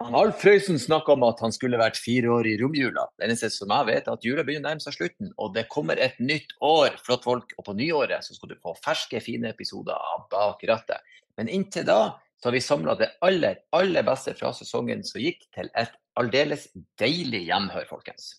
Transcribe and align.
Alf 0.00 0.38
Frøysen 0.40 0.78
snakka 0.80 1.12
om 1.12 1.24
at 1.26 1.42
han 1.44 1.52
skulle 1.52 1.78
vært 1.78 1.98
fire 2.00 2.30
år 2.32 2.46
i 2.48 2.54
romjula. 2.62 3.02
Det 3.20 3.26
eneste 3.26 3.50
som 3.52 3.68
jeg 3.74 3.88
vet, 3.90 4.06
er 4.08 4.16
at 4.16 4.24
jula 4.24 4.44
begynner 4.48 4.70
å 4.70 4.72
nærme 4.72 4.84
seg 4.84 4.96
slutten, 4.96 5.28
og 5.36 5.52
det 5.52 5.66
kommer 5.68 6.00
et 6.00 6.16
nytt 6.24 6.54
år, 6.64 6.96
flott 7.04 7.26
folk. 7.28 7.52
Og 7.60 7.66
på 7.68 7.74
nyåret 7.76 8.24
så 8.24 8.32
skal 8.32 8.54
du 8.54 8.56
få 8.64 8.72
ferske, 8.80 9.20
fine 9.20 9.52
episoder 9.52 9.92
av 9.92 10.24
Bak 10.32 10.64
rattet. 10.70 11.04
Men 11.36 11.52
inntil 11.52 11.84
da 11.90 12.00
så 12.40 12.48
har 12.48 12.56
vi 12.56 12.64
samla 12.64 12.96
det 12.96 13.10
aller, 13.26 13.60
aller 13.76 14.06
beste 14.08 14.32
fra 14.38 14.54
sesongen 14.56 15.04
som 15.04 15.20
gikk, 15.20 15.44
til 15.52 15.68
et 15.76 15.92
aldeles 16.16 16.70
deilig 17.00 17.44
hjemhør, 17.50 17.84
folkens. 17.92 18.32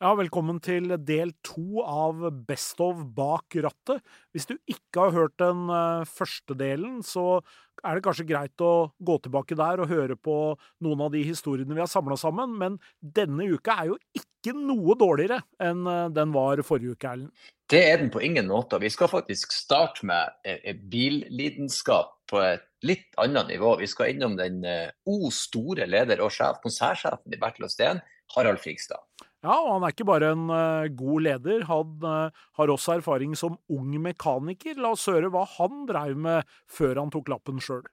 Ja, 0.00 0.14
velkommen 0.16 0.56
til 0.64 0.94
del 1.04 1.34
to 1.44 1.82
av 1.84 2.22
Best 2.48 2.78
of 2.80 3.02
bak 3.12 3.52
rattet. 3.60 3.98
Hvis 4.32 4.46
du 4.48 4.54
ikke 4.64 5.02
har 5.02 5.12
hørt 5.12 5.34
den 5.36 5.66
uh, 5.68 6.08
første 6.08 6.56
delen, 6.56 7.02
så 7.04 7.42
er 7.84 7.98
det 7.98 8.04
kanskje 8.06 8.24
greit 8.30 8.64
å 8.64 8.94
gå 8.96 9.18
tilbake 9.20 9.58
der 9.60 9.82
og 9.84 9.92
høre 9.92 10.16
på 10.16 10.36
noen 10.80 11.04
av 11.04 11.12
de 11.12 11.20
historiene 11.28 11.76
vi 11.76 11.84
har 11.84 11.92
samla 11.92 12.16
sammen, 12.16 12.56
men 12.56 12.80
denne 12.96 13.44
uka 13.52 13.76
er 13.76 13.90
jo 13.90 13.98
ikke 14.16 14.56
noe 14.56 14.96
dårligere 14.96 15.42
enn 15.60 15.84
uh, 15.84 16.08
den 16.16 16.32
var 16.32 16.64
forrige 16.64 16.96
uke, 16.96 17.12
Erlend. 17.12 17.44
Det 17.68 17.84
er 17.90 18.00
den 18.00 18.08
på 18.08 18.24
ingen 18.24 18.48
måte. 18.48 18.80
Vi 18.80 18.88
skal 18.88 19.12
faktisk 19.12 19.52
starte 19.52 20.08
med 20.08 20.32
uh, 20.48 20.72
billidenskap 20.80 22.16
på 22.32 22.40
et 22.40 22.64
litt 22.88 23.20
annet 23.20 23.52
nivå. 23.52 23.76
Vi 23.84 23.92
skal 23.92 24.14
innom 24.14 24.40
den 24.40 24.62
O 25.04 25.28
store 25.28 25.84
leder 25.84 26.24
og 26.24 26.32
sjef, 26.32 26.64
konsertsjefen 26.64 27.36
i 27.36 27.42
Bertil 27.42 27.68
Steen, 27.68 28.00
Harald 28.32 28.64
Frigstad. 28.64 29.04
Ja, 29.40 29.54
og 29.56 29.70
han 29.72 29.86
er 29.86 29.94
ikke 29.94 30.08
bare 30.08 30.34
en 30.34 30.50
uh, 30.52 30.88
god 30.92 31.24
leder, 31.24 31.62
han 31.64 31.94
uh, 32.04 32.42
har 32.58 32.72
også 32.72 32.98
erfaring 32.98 33.32
som 33.38 33.56
ung 33.72 33.94
mekaniker. 34.04 34.76
La 34.76 34.92
oss 34.92 35.06
høre 35.08 35.30
hva 35.32 35.46
han 35.56 35.86
dreiv 35.88 36.20
med 36.20 36.44
før 36.68 37.00
han 37.00 37.12
tok 37.14 37.32
lappen 37.32 37.62
sjøl. 37.64 37.86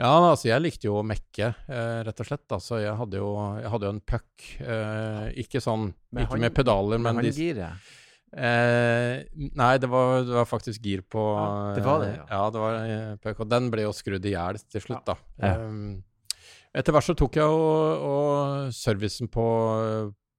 Ja, 0.00 0.10
altså 0.30 0.48
jeg 0.48 0.64
likte 0.64 0.88
jo 0.88 0.98
å 1.00 1.04
mekke, 1.04 1.50
eh, 1.68 1.98
rett 2.06 2.20
og 2.22 2.28
slett. 2.28 2.46
Altså 2.56 2.78
jeg 2.80 2.92
hadde 2.96 3.18
jo, 3.20 3.32
jeg 3.60 3.72
hadde 3.74 3.88
jo 3.88 3.94
en 3.94 4.04
puck. 4.12 4.44
Eh, 4.64 5.26
ikke 5.42 5.60
sånn 5.60 5.90
med 6.16 6.24
Ikke 6.24 6.40
med 6.40 6.54
pedaler, 6.56 6.96
men 6.96 7.18
Med 7.18 7.28
håndgiret? 7.28 7.90
Eh, 8.30 9.26
nei, 9.58 9.72
det 9.82 9.90
var, 9.90 10.22
det 10.24 10.36
var, 10.38 10.46
faktisk 10.48 10.84
gir 10.86 11.02
på 11.02 11.20
ja, 11.34 11.74
Det 11.74 11.82
var 11.84 12.04
det, 12.04 12.10
ja. 12.14 12.24
ja 12.30 12.42
det 12.54 12.62
var 12.62 13.18
puck, 13.26 13.42
og 13.42 13.50
den 13.50 13.68
ble 13.74 13.84
jo 13.84 13.92
skrudd 13.92 14.24
i 14.24 14.32
hjel 14.32 14.60
til 14.70 14.84
slutt, 14.86 15.02
da. 15.10 15.18
Ja. 15.42 15.56
Um, 15.66 15.98
etter 16.76 16.94
hvert 16.94 17.08
så 17.08 17.16
tok 17.18 17.38
jeg 17.40 17.50
og, 17.50 18.04
og 18.06 18.74
servicen 18.74 19.30
på, 19.32 19.46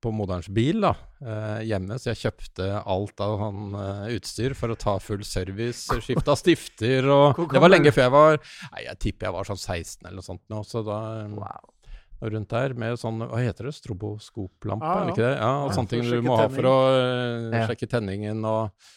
på 0.02 0.14
moderns 0.16 0.48
bil 0.54 0.80
da, 0.86 0.94
eh, 1.20 1.60
hjemme, 1.70 1.98
så 2.00 2.12
jeg 2.12 2.22
kjøpte 2.24 2.70
alt 2.80 3.24
av 3.24 3.36
han 3.42 3.76
eh, 3.82 4.08
utstyr 4.18 4.56
for 4.58 4.72
å 4.72 4.80
ta 4.80 4.96
full 5.04 5.26
service. 5.28 5.90
Skifta 6.06 6.38
stifter 6.40 7.10
og 7.12 7.44
Det 7.52 7.62
var 7.62 7.74
lenge 7.74 7.94
før 7.94 8.08
jeg 8.08 8.16
var 8.16 8.40
Nei, 8.40 8.86
jeg 8.88 9.02
tipper 9.08 9.30
jeg 9.30 9.38
var 9.38 9.52
sånn 9.52 9.62
16 9.62 10.08
eller 10.08 10.20
noe 10.22 10.30
sånt 10.30 10.44
nå, 10.52 10.64
så 10.68 10.84
da 10.88 11.02
wow. 11.36 11.70
Rundt 12.22 12.52
der 12.54 12.76
med 12.78 13.00
sånn 13.02 13.24
Hva 13.26 13.40
heter 13.42 13.68
det? 13.68 13.76
Stroboskoplampe, 13.80 14.86
ah, 14.86 15.06
ja. 15.08 15.14
ikke 15.14 15.24
det? 15.24 15.36
Ja, 15.36 15.54
og 15.64 15.72
ja, 15.72 15.78
sånne 15.78 15.94
ting 15.96 16.04
du 16.06 16.20
må 16.26 16.38
ha 16.38 16.50
for 16.54 16.70
å 16.70 16.76
uh, 16.94 17.62
sjekke 17.66 17.90
tenningen 17.90 18.46
og, 18.46 18.92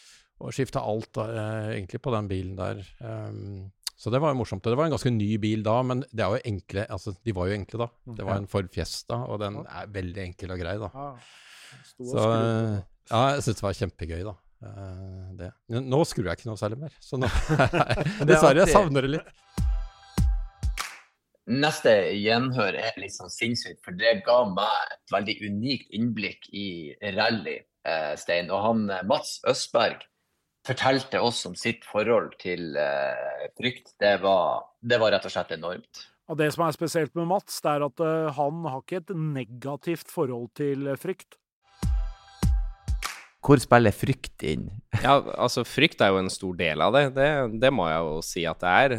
og 0.45 0.53
skifte 0.53 0.83
alt 0.83 1.17
uh, 1.17 1.71
egentlig 1.73 2.03
på 2.05 2.13
den 2.13 2.29
bilen 2.29 2.53
der. 2.59 2.83
Um, 3.01 3.71
så 3.95 4.11
det 4.11 4.19
var 4.19 4.33
jo 4.33 4.39
morsomt. 4.41 4.63
Det 4.63 4.75
var 4.75 4.89
en 4.89 4.95
ganske 4.95 5.11
ny 5.13 5.29
bil 5.39 5.63
da, 5.63 5.77
men 5.87 6.03
det 6.11 6.25
er 6.25 6.33
jo 6.35 6.47
enkle, 6.51 6.83
altså, 6.91 7.15
de 7.23 7.35
var 7.35 7.47
jo 7.47 7.55
enkle 7.55 7.85
da. 7.85 7.87
Det 8.17 8.25
var 8.27 8.41
en 8.41 8.49
Ford 8.51 8.67
Fiesta, 8.73 9.21
og 9.29 9.39
den 9.43 9.61
er 9.63 9.91
veldig 9.95 10.23
enkel 10.25 10.51
og 10.55 10.59
grei, 10.59 10.75
da. 10.81 10.89
Så 11.95 12.25
ja, 12.25 13.21
jeg 13.35 13.45
syns 13.45 13.61
det 13.61 13.65
var 13.65 13.79
kjempegøy, 13.79 14.25
da. 14.27 14.35
Eh, 14.65 15.31
det. 15.39 15.49
Nå 15.83 16.01
skrur 16.07 16.29
jeg 16.29 16.39
ikke 16.39 16.49
noe 16.49 16.59
særlig 16.59 16.79
mer, 16.85 16.93
så 17.03 17.19
nå 17.19 17.29
Dessverre, 18.27 18.63
jeg 18.63 18.73
savner 18.73 19.05
det 19.05 19.15
litt. 19.17 19.33
Neste 21.45 21.91
gjenhør 22.17 22.73
er 22.79 22.95
litt 22.97 23.13
sånn 23.13 23.29
sinnssykt, 23.29 23.83
for 23.85 23.93
det 23.99 24.17
ga 24.25 24.39
meg 24.49 24.95
et 24.95 25.13
veldig 25.13 25.35
unikt 25.45 25.91
innblikk 25.93 26.47
i 26.57 26.67
rally, 27.13 27.59
eh, 27.85 28.13
Stein. 28.17 28.49
Og 28.49 28.63
han 28.63 28.87
eh, 28.89 29.05
Mats 29.05 29.37
Østberg 29.47 30.03
fortalte 30.65 31.21
oss 31.21 31.43
om 31.49 31.55
sitt 31.57 31.85
forhold 31.87 32.33
til 32.41 32.75
uh, 32.77 33.47
frykt, 33.57 33.93
det 34.01 34.17
var, 34.23 34.65
det 34.81 34.99
var, 35.01 35.13
rett 35.15 35.27
og 35.27 35.33
slett 35.33 35.55
enormt. 35.55 36.05
Og 36.25 36.39
Det 36.39 36.49
som 36.55 36.65
er 36.65 36.73
spesielt 36.73 37.13
med 37.17 37.29
Mats, 37.29 37.59
det 37.61 37.73
er 37.75 37.85
at 37.85 38.01
uh, 38.01 38.33
han 38.33 38.63
har 38.65 38.81
ikke 38.81 39.03
et 39.03 39.15
negativt 39.15 40.13
forhold 40.13 40.49
til 40.57 40.89
uh, 40.89 40.97
frykt. 40.97 41.37
Hvor 43.45 43.61
spiller 43.61 43.93
frykt 43.93 44.41
inn? 44.47 44.69
ja, 45.05 45.19
altså 45.37 45.61
Frykt 45.67 46.01
er 46.01 46.13
jo 46.13 46.23
en 46.23 46.33
stor 46.33 46.55
del 46.57 46.81
av 46.81 46.95
det. 46.97 47.03
Det, 47.17 47.29
det 47.61 47.69
må 47.73 47.85
jeg 47.91 48.07
jo 48.07 48.15
si 48.25 48.45
at 48.49 48.63
det 48.63 48.71
er. 48.85 48.95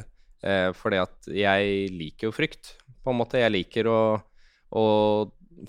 Eh, 0.47 0.71
fordi 0.77 1.00
at 1.00 1.28
jeg 1.33 1.88
liker 1.97 2.28
jo 2.28 2.34
frykt, 2.34 2.77
på 3.03 3.12
en 3.12 3.19
måte. 3.19 3.41
Jeg 3.41 3.54
liker 3.54 3.88
å, 3.91 4.00
å 4.71 4.84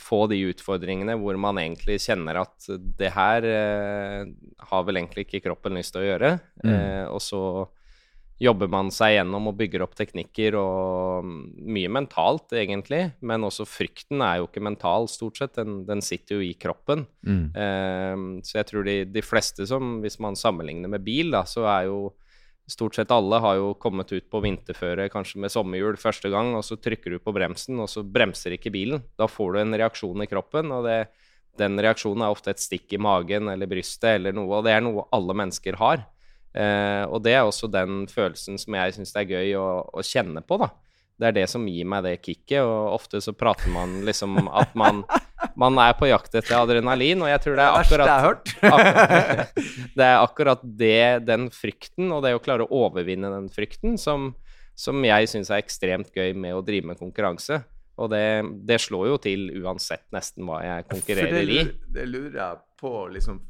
få 0.02 0.26
de 0.32 0.40
utfordringene 0.50 1.16
hvor 1.22 1.38
man 1.40 1.60
egentlig 1.62 2.00
kjenner 2.04 2.42
at 2.44 2.68
det 3.00 3.12
her 3.16 3.48
eh, 3.48 4.30
har 4.70 4.86
vel 4.88 5.00
egentlig 5.00 5.28
ikke 5.28 5.46
kroppen 5.48 5.80
lyst 5.80 5.96
til 5.96 6.04
å 6.04 6.10
gjøre. 6.10 6.32
Mm. 6.64 6.72
Eh, 6.74 7.06
og 7.08 7.22
så 7.24 7.42
jobber 8.38 8.70
man 8.70 8.92
seg 8.94 9.16
gjennom 9.16 9.50
og 9.50 9.58
bygger 9.58 9.82
opp 9.82 9.96
teknikker 9.98 10.58
og 10.60 11.26
mye 11.26 11.90
mentalt, 11.90 12.54
egentlig. 12.54 13.02
Men 13.26 13.48
også 13.48 13.66
frykten 13.66 14.22
er 14.22 14.42
jo 14.42 14.50
ikke 14.50 14.64
mental, 14.68 15.10
stort 15.10 15.42
sett. 15.42 15.56
Den, 15.58 15.82
den 15.88 16.04
sitter 16.06 16.38
jo 16.38 16.46
i 16.46 16.54
kroppen. 16.60 17.08
Mm. 17.26 17.44
Eh, 17.58 18.44
så 18.46 18.60
jeg 18.60 18.70
tror 18.70 18.88
de, 18.88 19.00
de, 19.10 19.26
fleste 19.26 19.66
som, 19.70 19.98
hvis 20.04 20.20
man 20.24 20.38
sammenligner 20.38 20.92
med 20.92 21.06
bil, 21.08 21.34
da, 21.34 21.44
så 21.50 21.66
er 21.72 21.90
jo 21.90 22.02
Stort 22.68 22.98
sett 22.98 23.12
alle 23.16 23.40
har 23.40 23.56
jo 23.56 23.70
kommet 23.80 24.12
ut 24.12 24.26
på 24.28 24.42
vinterføre, 24.44 25.08
kanskje 25.14 25.40
med 25.40 25.54
sommerhjul 25.54 25.96
første 26.02 26.28
gang, 26.34 26.52
og 26.58 26.66
så 26.68 26.76
trykker 26.76 27.16
du 27.16 27.22
på 27.24 27.32
bremsen, 27.36 27.80
og 27.80 27.88
så 27.88 28.04
bremser 28.04 28.58
ikke 28.58 28.74
bilen. 28.76 29.06
Da 29.16 29.30
får 29.32 29.56
du 29.56 29.62
en 29.62 29.78
reaksjon 29.80 30.26
i 30.26 30.28
kroppen, 30.28 30.74
og 30.76 30.84
det, 30.84 30.98
den 31.60 31.80
reaksjonen 31.80 32.26
er 32.26 32.36
ofte 32.36 32.52
et 32.52 32.64
stikk 32.64 32.98
i 32.98 33.00
magen 33.00 33.48
eller 33.54 33.72
brystet 33.72 34.18
eller 34.18 34.36
noe, 34.36 34.60
og 34.60 34.68
det 34.68 34.76
er 34.76 34.84
noe 34.84 35.08
alle 35.16 35.38
mennesker 35.40 35.80
har. 35.80 36.04
Eh, 36.58 37.04
og 37.08 37.22
det 37.24 37.38
er 37.38 37.46
også 37.46 37.70
den 37.72 38.06
følelsen 38.12 38.60
som 38.60 38.76
jeg 38.76 38.98
syns 38.98 39.16
er 39.16 39.30
gøy 39.30 39.56
å, 39.60 39.68
å, 39.88 40.04
kjenne 40.06 40.44
på, 40.44 40.60
da. 40.60 40.72
Det 41.18 41.30
er 41.30 41.36
det 41.40 41.48
som 41.50 41.66
gir 41.70 41.88
meg 41.90 42.04
det 42.06 42.18
kicket, 42.20 42.62
og 42.62 42.98
ofte 42.98 43.22
så 43.24 43.34
prater 43.38 43.72
man 43.74 44.02
liksom 44.06 44.38
at 44.52 44.76
man 44.78 45.06
man 45.60 45.78
er 45.82 45.94
på 45.98 46.10
jakt 46.10 46.36
etter 46.38 46.58
adrenalin, 46.58 47.22
og 47.26 47.32
jeg 47.32 47.44
tror 47.44 47.58
det 47.60 47.66
er 47.66 47.78
akkurat 47.80 48.12
akkurat, 48.14 49.64
Det 49.98 50.06
er 50.06 50.20
akkurat 50.20 50.64
det, 50.64 51.26
den 51.28 51.48
frykten, 51.54 52.12
og 52.14 52.24
det 52.26 52.36
å 52.38 52.44
klare 52.44 52.66
å 52.66 52.84
overvinne 52.86 53.32
den 53.34 53.50
frykten, 53.54 53.98
som, 54.02 54.32
som 54.78 55.04
jeg 55.06 55.30
syns 55.32 55.52
er 55.54 55.64
ekstremt 55.64 56.14
gøy 56.16 56.34
med 56.38 56.58
å 56.58 56.64
drive 56.66 56.92
med 56.92 57.02
konkurranse. 57.02 57.62
Og 57.98 58.12
det, 58.14 58.24
det, 58.70 58.80
slår 58.84 59.12
jo 59.12 59.20
til 59.22 59.48
uansett 59.64 60.06
nesten 60.14 60.46
hva 60.46 60.62
jeg 60.66 60.90
konkurrerer 60.92 61.50
i. 61.50 61.64
Det 61.94 62.06
lurer 62.10 62.42
jeg 62.42 62.60
på, 62.82 62.98
liksom 63.14 63.44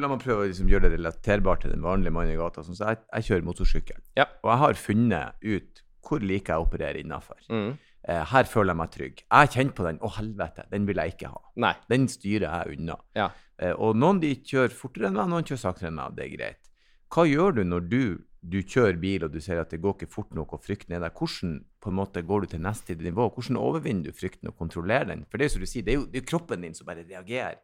La 0.00 0.08
meg 0.08 0.22
prøve 0.22 0.46
å 0.46 0.48
liksom 0.48 0.70
gjøre 0.70 0.86
det 0.86 0.94
relaterbart 0.94 1.66
til 1.66 1.74
den 1.74 1.82
vanlige 1.84 2.14
mannen 2.16 2.32
i 2.32 2.38
gata. 2.38 2.62
Sånn, 2.64 2.78
så 2.78 2.94
jeg, 2.94 3.02
jeg 3.10 3.26
kjører 3.26 3.42
motorsykkel, 3.44 3.98
ja. 4.16 4.24
og 4.40 4.48
jeg 4.48 4.60
har 4.62 4.78
funnet 4.80 5.44
ut 5.44 5.82
hvor 6.02 6.24
like 6.24 6.48
jeg 6.48 6.64
opererer 6.64 6.96
operere 6.96 7.02
innafor. 7.04 7.42
Mm. 7.52 7.74
Eh, 8.08 8.24
her 8.32 8.48
føler 8.50 8.72
jeg 8.72 8.80
meg 8.80 8.92
trygg. 8.96 9.22
Jeg 9.22 9.52
kjenner 9.54 9.76
på 9.78 9.86
den. 9.86 10.00
Å, 10.02 10.10
helvete, 10.16 10.66
den 10.72 10.88
vil 10.88 10.98
jeg 10.98 11.14
ikke 11.14 11.30
ha. 11.30 11.40
Nei. 11.62 11.72
Den 11.92 12.08
styrer 12.10 12.48
jeg 12.48 12.78
unna. 12.78 12.98
Ja. 13.18 13.30
Eh, 13.62 13.72
og 13.76 13.98
noen 13.98 14.20
de 14.22 14.34
kjører 14.42 14.74
fortere 14.74 15.10
enn 15.10 15.18
meg, 15.18 15.30
noen 15.30 15.46
kjører 15.46 15.62
saktere 15.62 15.92
enn 15.92 15.98
meg. 16.00 16.16
Det 16.18 16.26
er 16.26 16.34
greit. 16.34 16.70
Hva 17.12 17.26
gjør 17.28 17.58
du 17.58 17.62
når 17.68 17.88
du, 17.92 18.02
du 18.40 18.58
kjører 18.64 18.98
bil 18.98 19.26
og 19.26 19.34
du 19.34 19.38
ser 19.44 19.60
at 19.60 19.70
det 19.70 19.82
går 19.84 19.94
ikke 19.98 20.14
fort 20.14 20.32
nok 20.34 20.56
og 20.56 20.64
frykten 20.64 20.96
er 20.96 21.04
der? 21.04 21.14
Hvordan 21.14 21.60
på 21.82 21.92
en 21.92 21.98
måte 21.98 22.24
går 22.26 22.42
du 22.42 22.54
til 22.54 22.64
neste 22.64 22.96
nivå? 22.98 23.28
Hvordan 23.36 23.60
overvinner 23.60 24.08
du 24.08 24.16
frykten 24.16 24.50
og 24.50 24.56
kontrollerer 24.58 25.12
den? 25.12 25.26
For 25.30 25.38
det 25.38 25.46
er 25.46 25.54
som 25.54 25.62
du 25.62 25.68
sier, 25.70 25.84
det 25.86 25.94
er 25.94 26.00
jo, 26.00 26.08
det 26.10 26.22
er 26.22 26.30
kroppen 26.32 26.64
din 26.66 26.74
som 26.74 26.88
bare 26.88 27.04
reagerer. 27.04 27.60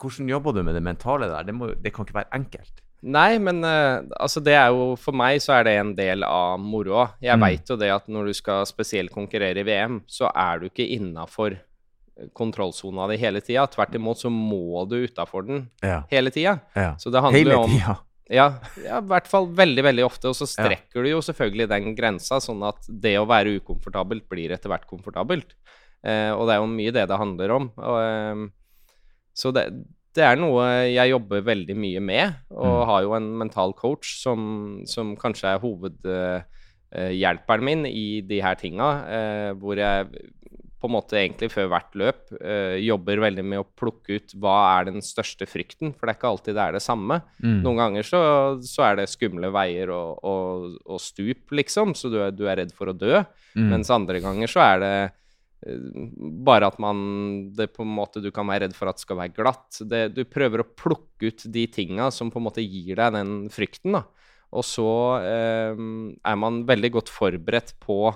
Hvordan 0.00 0.30
jobber 0.32 0.56
du 0.56 0.62
med 0.66 0.78
det 0.78 0.82
mentale 0.82 1.28
der? 1.30 1.44
Det, 1.46 1.54
må, 1.54 1.68
det 1.78 1.92
kan 1.94 2.06
ikke 2.06 2.22
være 2.22 2.38
enkelt. 2.38 2.80
Nei, 3.02 3.38
men 3.42 3.64
uh, 3.66 4.04
altså 4.22 4.38
det 4.44 4.54
er 4.54 4.68
jo 4.70 4.92
For 5.00 5.16
meg 5.16 5.40
så 5.42 5.56
er 5.56 5.64
det 5.66 5.72
en 5.80 5.90
del 5.98 6.22
av 6.22 6.60
moroa. 6.62 7.08
Jeg 7.22 7.34
mm. 7.34 7.42
veit 7.42 7.72
jo 7.72 7.76
det 7.80 7.90
at 7.90 8.06
når 8.06 8.30
du 8.30 8.36
skal 8.38 8.62
spesielt 8.68 9.10
konkurrere 9.14 9.64
i 9.64 9.66
VM, 9.66 10.00
så 10.06 10.30
er 10.30 10.62
du 10.62 10.68
ikke 10.70 10.86
innafor 10.94 11.58
kontrollsona 12.38 13.08
di 13.10 13.18
hele 13.18 13.42
tida. 13.42 13.66
Tvert 13.70 13.94
imot 13.98 14.20
så 14.20 14.30
må 14.30 14.84
du 14.86 15.00
utafor 15.02 15.46
den 15.48 15.66
ja. 15.82 16.02
hele 16.12 16.30
tida. 16.30 16.58
Ja. 16.78 16.94
Så 17.00 17.10
det 17.10 17.22
handler 17.24 17.56
jo 17.56 17.60
om. 17.66 17.76
Ja, 17.80 17.96
ja, 18.32 18.46
i 18.78 19.00
hvert 19.10 19.26
fall 19.28 19.48
veldig 19.52 19.84
veldig 19.84 20.04
ofte. 20.06 20.30
Og 20.30 20.36
så 20.38 20.48
strekker 20.48 21.04
du 21.04 21.10
jo 21.10 21.22
selvfølgelig 21.24 21.68
den 21.72 21.96
grensa, 21.98 22.38
sånn 22.40 22.62
at 22.68 22.86
det 22.86 23.16
å 23.20 23.26
være 23.28 23.58
ukomfortabelt 23.58 24.28
blir 24.30 24.54
etter 24.54 24.72
hvert 24.72 24.86
komfortabelt. 24.88 25.56
Uh, 26.02 26.32
og 26.34 26.46
det 26.48 26.54
er 26.54 26.62
jo 26.62 26.70
mye 26.70 26.94
det 26.94 27.08
det 27.10 27.18
handler 27.18 27.56
om. 27.58 27.68
Og, 27.76 27.98
uh, 27.98 28.94
så 29.36 29.52
det, 29.54 29.66
det 30.16 30.24
er 30.26 30.36
noe 30.40 30.64
jeg 30.90 31.12
jobber 31.12 31.40
veldig 31.46 31.76
mye 31.78 32.00
med, 32.04 32.34
og 32.52 32.74
mm. 32.74 32.86
har 32.90 33.00
jo 33.06 33.14
en 33.16 33.28
mental 33.44 33.70
coach 33.78 34.06
som, 34.20 34.38
som 34.88 35.16
kanskje 35.20 35.46
er 35.54 35.62
hovedhjelperen 35.62 37.64
min 37.64 37.86
i 37.88 38.20
de 38.28 38.38
her 38.44 38.56
tinga, 38.60 38.88
uh, 39.08 39.50
hvor 39.60 39.76
jeg 39.80 39.96
på 40.82 40.88
en 40.90 40.96
måte 40.96 41.14
egentlig 41.14 41.46
før 41.52 41.68
hvert 41.70 41.94
løp 41.98 42.32
eh, 42.42 42.80
jobber 42.82 43.20
veldig 43.22 43.44
med 43.46 43.62
å 43.62 43.68
plukke 43.78 44.16
ut 44.18 44.32
hva 44.42 44.54
er 44.72 44.88
den 44.88 45.04
største 45.04 45.46
frykten, 45.46 45.92
for 45.94 46.08
det 46.08 46.14
er 46.14 46.18
ikke 46.18 46.32
alltid 46.32 46.56
det 46.58 46.64
er 46.64 46.74
det 46.74 46.82
samme. 46.82 47.20
Mm. 47.38 47.60
Noen 47.62 47.82
ganger 47.84 48.08
så, 48.08 48.22
så 48.66 48.88
er 48.88 48.98
det 48.98 49.06
skumle 49.12 49.52
veier 49.54 49.92
og, 49.94 50.18
og, 50.26 50.72
og 50.82 51.02
stup, 51.02 51.54
liksom, 51.54 51.94
så 51.98 52.10
du 52.10 52.18
er, 52.24 52.34
du 52.34 52.48
er 52.50 52.58
redd 52.64 52.74
for 52.74 52.90
å 52.90 52.96
dø. 52.98 53.20
Mm. 53.54 53.68
Mens 53.76 53.92
andre 53.94 54.18
ganger 54.24 54.50
så 54.50 54.64
er 54.64 54.82
det 54.82 54.94
eh, 55.04 55.14
bare 56.44 56.66
at 56.72 56.78
man 56.82 57.52
det 57.54 57.68
på 57.76 57.84
en 57.84 57.92
måte 57.94 58.22
Du 58.22 58.30
kan 58.34 58.48
være 58.50 58.64
redd 58.66 58.74
for 58.74 58.90
at 58.90 58.98
skal 59.02 59.18
være 59.20 59.34
glatt. 59.36 59.78
Det, 59.86 60.08
du 60.16 60.24
prøver 60.26 60.62
å 60.64 60.68
plukke 60.68 61.30
ut 61.30 61.44
de 61.54 61.66
tinga 61.70 62.10
som 62.14 62.30
på 62.34 62.40
en 62.40 62.46
måte 62.48 62.64
gir 62.64 62.96
deg 62.98 63.14
den 63.14 63.32
frykten, 63.52 63.94
da. 63.98 64.04
Og 64.52 64.66
så 64.68 64.86
eh, 65.24 65.72
er 66.28 66.36
man 66.36 66.64
veldig 66.68 66.90
godt 66.98 67.12
forberedt 67.14 67.76
på 67.80 68.10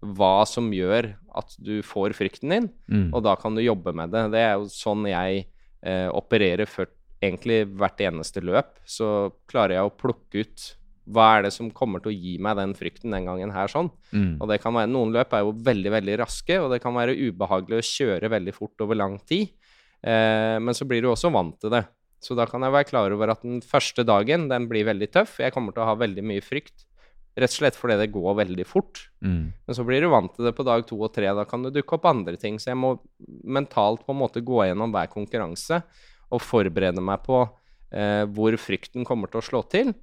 hva 0.00 0.46
som 0.48 0.68
gjør 0.72 1.10
at 1.36 1.56
du 1.60 1.80
får 1.84 2.14
frykten 2.16 2.52
din, 2.54 2.68
Mm. 2.88 3.10
og 3.14 3.22
da 3.26 3.34
kan 3.36 3.54
du 3.54 3.60
jobbe 3.62 3.92
med 3.94 4.10
det. 4.14 4.22
Det 4.32 4.40
er 4.40 4.54
jo 4.56 4.68
sånn 4.72 5.04
jeg 5.10 5.46
eh, 5.82 6.08
opererer 6.08 6.66
før 6.70 6.88
egentlig 7.20 7.66
hvert 7.76 8.00
eneste 8.00 8.40
løp. 8.40 8.78
Så 8.88 9.32
klarer 9.50 9.76
jeg 9.76 9.88
å 9.90 9.92
plukke 9.96 10.44
ut 10.46 10.64
hva 11.10 11.26
er 11.36 11.46
det 11.46 11.52
som 11.54 11.70
kommer 11.74 12.02
til 12.02 12.12
å 12.12 12.16
gi 12.16 12.36
meg 12.42 12.58
den 12.58 12.74
frykten 12.78 13.14
den 13.14 13.28
gangen 13.28 13.52
her 13.54 13.70
sånn. 13.70 13.90
Mm. 14.14 14.34
Og 14.38 14.50
det 14.50 14.60
kan 14.62 14.76
være, 14.76 14.90
Noen 14.90 15.14
løp 15.14 15.34
er 15.36 15.44
jo 15.44 15.54
veldig 15.66 15.94
veldig 15.96 16.18
raske, 16.22 16.58
og 16.62 16.70
det 16.74 16.80
kan 16.84 16.96
være 16.96 17.16
ubehagelig 17.18 17.80
å 17.80 17.88
kjøre 17.90 18.32
veldig 18.32 18.54
fort 18.56 18.84
over 18.86 18.98
lang 18.98 19.18
tid. 19.28 19.50
Eh, 20.00 20.56
men 20.62 20.76
så 20.76 20.86
blir 20.88 21.02
du 21.04 21.10
også 21.12 21.32
vant 21.34 21.58
til 21.60 21.72
det. 21.74 21.84
Så 22.20 22.36
da 22.36 22.44
kan 22.48 22.62
jeg 22.64 22.74
være 22.74 22.88
klar 22.90 23.12
over 23.14 23.32
at 23.32 23.42
den 23.44 23.62
første 23.64 24.04
dagen 24.04 24.48
den 24.50 24.68
blir 24.70 24.88
veldig 24.88 25.08
tøff. 25.12 25.38
Jeg 25.40 25.54
kommer 25.54 25.74
til 25.74 25.84
å 25.84 25.90
ha 25.90 25.98
veldig 26.00 26.24
mye 26.30 26.44
frykt. 26.44 26.84
Rett 27.38 27.52
og 27.52 27.56
slett 27.56 27.78
fordi 27.78 27.96
det 28.00 28.10
går 28.12 28.36
veldig 28.42 28.66
fort. 28.68 29.06
Mm. 29.24 29.52
Men 29.54 29.76
så 29.76 29.86
blir 29.86 30.04
du 30.04 30.10
vant 30.12 30.32
til 30.34 30.48
det 30.48 30.52
på 30.56 30.66
dag 30.66 30.84
to 30.88 30.98
og 31.00 31.12
tre. 31.14 31.30
Da 31.36 31.46
kan 31.48 31.64
det 31.64 31.72
dukke 31.76 31.96
opp 31.96 32.08
andre 32.10 32.36
ting. 32.40 32.58
Så 32.60 32.72
jeg 32.72 32.80
må 32.80 32.96
mentalt 33.48 34.04
på 34.04 34.12
en 34.12 34.20
måte 34.20 34.44
gå 34.44 34.66
gjennom 34.66 34.92
hver 34.92 35.08
konkurranse 35.12 35.80
og 36.30 36.44
forberede 36.44 37.02
meg 37.02 37.24
på 37.24 37.40
eh, 37.94 38.26
hvor 38.28 38.56
frykten 38.60 39.06
kommer 39.08 39.30
til 39.30 39.40
å 39.40 39.46
slå 39.46 39.64
til. 39.72 39.94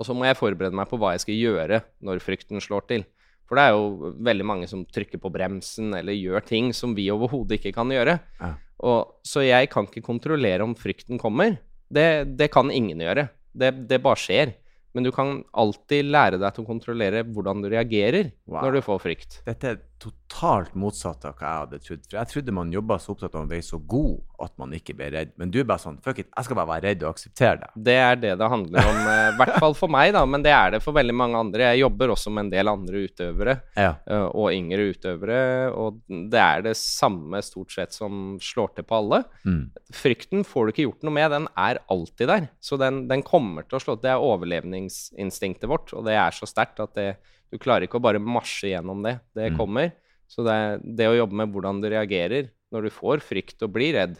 Og 0.00 0.08
så 0.08 0.14
må 0.16 0.26
jeg 0.26 0.38
forberede 0.38 0.74
meg 0.74 0.88
på 0.90 0.98
hva 0.98 1.12
jeg 1.14 1.22
skal 1.24 1.38
gjøre 1.38 1.82
når 2.04 2.22
frykten 2.24 2.62
slår 2.62 2.86
til. 2.90 3.04
For 3.44 3.58
det 3.60 3.66
er 3.68 3.74
jo 3.76 4.12
veldig 4.24 4.46
mange 4.48 4.68
som 4.70 4.86
trykker 4.88 5.20
på 5.20 5.30
bremsen 5.32 5.92
eller 5.98 6.16
gjør 6.16 6.44
ting 6.48 6.72
som 6.76 6.94
vi 6.96 7.10
overhodet 7.12 7.58
ikke 7.60 7.74
kan 7.76 7.92
gjøre. 7.92 8.16
Ja. 8.40 8.54
Og, 8.84 9.18
så 9.26 9.44
jeg 9.44 9.68
kan 9.72 9.86
ikke 9.88 10.02
kontrollere 10.04 10.64
om 10.64 10.74
frykten 10.76 11.20
kommer. 11.20 11.58
Det, 11.92 12.36
det 12.40 12.50
kan 12.54 12.72
ingen 12.72 13.02
gjøre. 13.04 13.28
Det, 13.54 13.70
det 13.90 14.00
bare 14.02 14.18
skjer. 14.18 14.54
Men 14.94 15.06
du 15.06 15.10
kan 15.14 15.42
alltid 15.58 16.06
lære 16.08 16.38
deg 16.40 16.54
til 16.54 16.64
å 16.64 16.68
kontrollere 16.68 17.24
hvordan 17.26 17.62
du 17.64 17.68
reagerer 17.72 18.30
Wow. 18.46 18.62
når 18.62 18.76
du 18.76 18.80
får 18.86 19.00
frykt. 19.02 19.38
Dette 19.46 19.70
er 19.72 19.80
totalt 20.04 20.74
motsatt 20.78 21.24
av 21.28 21.34
hva 21.38 21.48
jeg 21.48 21.60
hadde 21.64 21.78
trodd. 21.86 22.02
For 22.10 22.18
jeg 22.20 22.30
trodde 22.34 22.54
man 22.56 22.72
jobba 22.74 22.98
så 23.00 23.14
opptatt 23.14 23.34
av 23.38 23.46
å 23.46 23.50
være 23.50 23.64
så 23.64 23.78
god 23.88 24.20
at 24.44 24.52
man 24.60 24.72
ikke 24.76 24.94
ble 24.98 25.08
redd. 25.14 25.30
Men 25.40 25.50
du 25.54 25.60
er 25.62 25.66
bare 25.68 25.80
sånn 25.80 25.96
Fuck 26.04 26.18
it, 26.20 26.28
jeg 26.36 26.44
skal 26.48 26.58
bare 26.58 26.68
være 26.74 26.84
redd 26.90 27.04
og 27.06 27.12
akseptere 27.14 27.60
det. 27.62 27.68
Det 27.88 27.94
er 28.02 28.16
det 28.20 28.32
det 28.40 28.48
handler 28.52 28.88
om, 28.90 28.98
eh, 29.08 29.28
i 29.30 29.36
hvert 29.38 29.58
fall 29.62 29.76
for 29.78 29.88
meg, 29.94 30.12
da. 30.16 30.24
Men 30.28 30.42
det 30.44 30.52
er 30.52 30.74
det 30.76 30.82
for 30.84 30.92
veldig 30.96 31.14
mange 31.16 31.38
andre. 31.40 31.70
Jeg 31.72 31.80
jobber 31.84 32.12
også 32.14 32.32
med 32.34 32.44
en 32.46 32.50
del 32.52 32.68
andre 32.72 33.04
utøvere, 33.08 33.56
Ja. 33.76 33.94
eh, 34.06 34.26
og 34.34 34.50
yngre 34.52 34.88
utøvere, 34.92 35.40
og 35.72 36.00
det 36.08 36.40
er 36.44 36.62
det 36.68 36.76
samme 36.76 37.40
stort 37.42 37.72
sett 37.72 37.92
som 37.96 38.38
slår 38.42 38.74
til 38.76 38.84
på 38.84 38.98
alle. 39.00 39.22
Mm. 39.46 39.70
Frykten 39.92 40.44
får 40.44 40.66
du 40.66 40.72
ikke 40.74 40.86
gjort 40.90 41.02
noe 41.08 41.14
med, 41.14 41.30
den 41.30 41.48
er 41.56 41.78
alltid 41.88 42.28
der. 42.28 42.48
Så 42.60 42.76
den, 42.78 43.06
den 43.08 43.22
kommer 43.22 43.62
til 43.68 43.78
å 43.78 43.82
slå 43.82 43.96
til. 43.96 44.02
Det 44.04 44.12
er 44.12 44.20
overlevningsinstinktet 44.28 45.68
vårt, 45.70 45.92
og 45.96 46.04
det 46.06 46.14
er 46.18 46.34
så 46.34 46.46
sterkt 46.48 46.80
at 46.84 46.94
det, 46.98 47.08
du 47.52 47.58
klarer 47.58 47.86
ikke 47.86 47.98
å 48.00 48.02
bare 48.02 48.18
marsje 48.22 48.70
gjennom 48.72 49.02
det. 49.04 49.18
Det 49.34 49.50
Mm. 49.52 49.56
kommer. 49.58 49.92
Så 50.28 50.42
det, 50.44 50.52
er- 50.52 50.78
det 50.82 51.06
å 51.10 51.16
jobbe 51.18 51.32
med 51.34 51.52
hvordan 51.52 51.80
du 51.82 51.88
reagerer 51.90 52.50
når 52.72 52.82
du 52.82 52.90
får 52.90 53.20
frykt 53.22 53.62
og 53.62 53.72
blir 53.72 53.92
redd, 53.94 54.18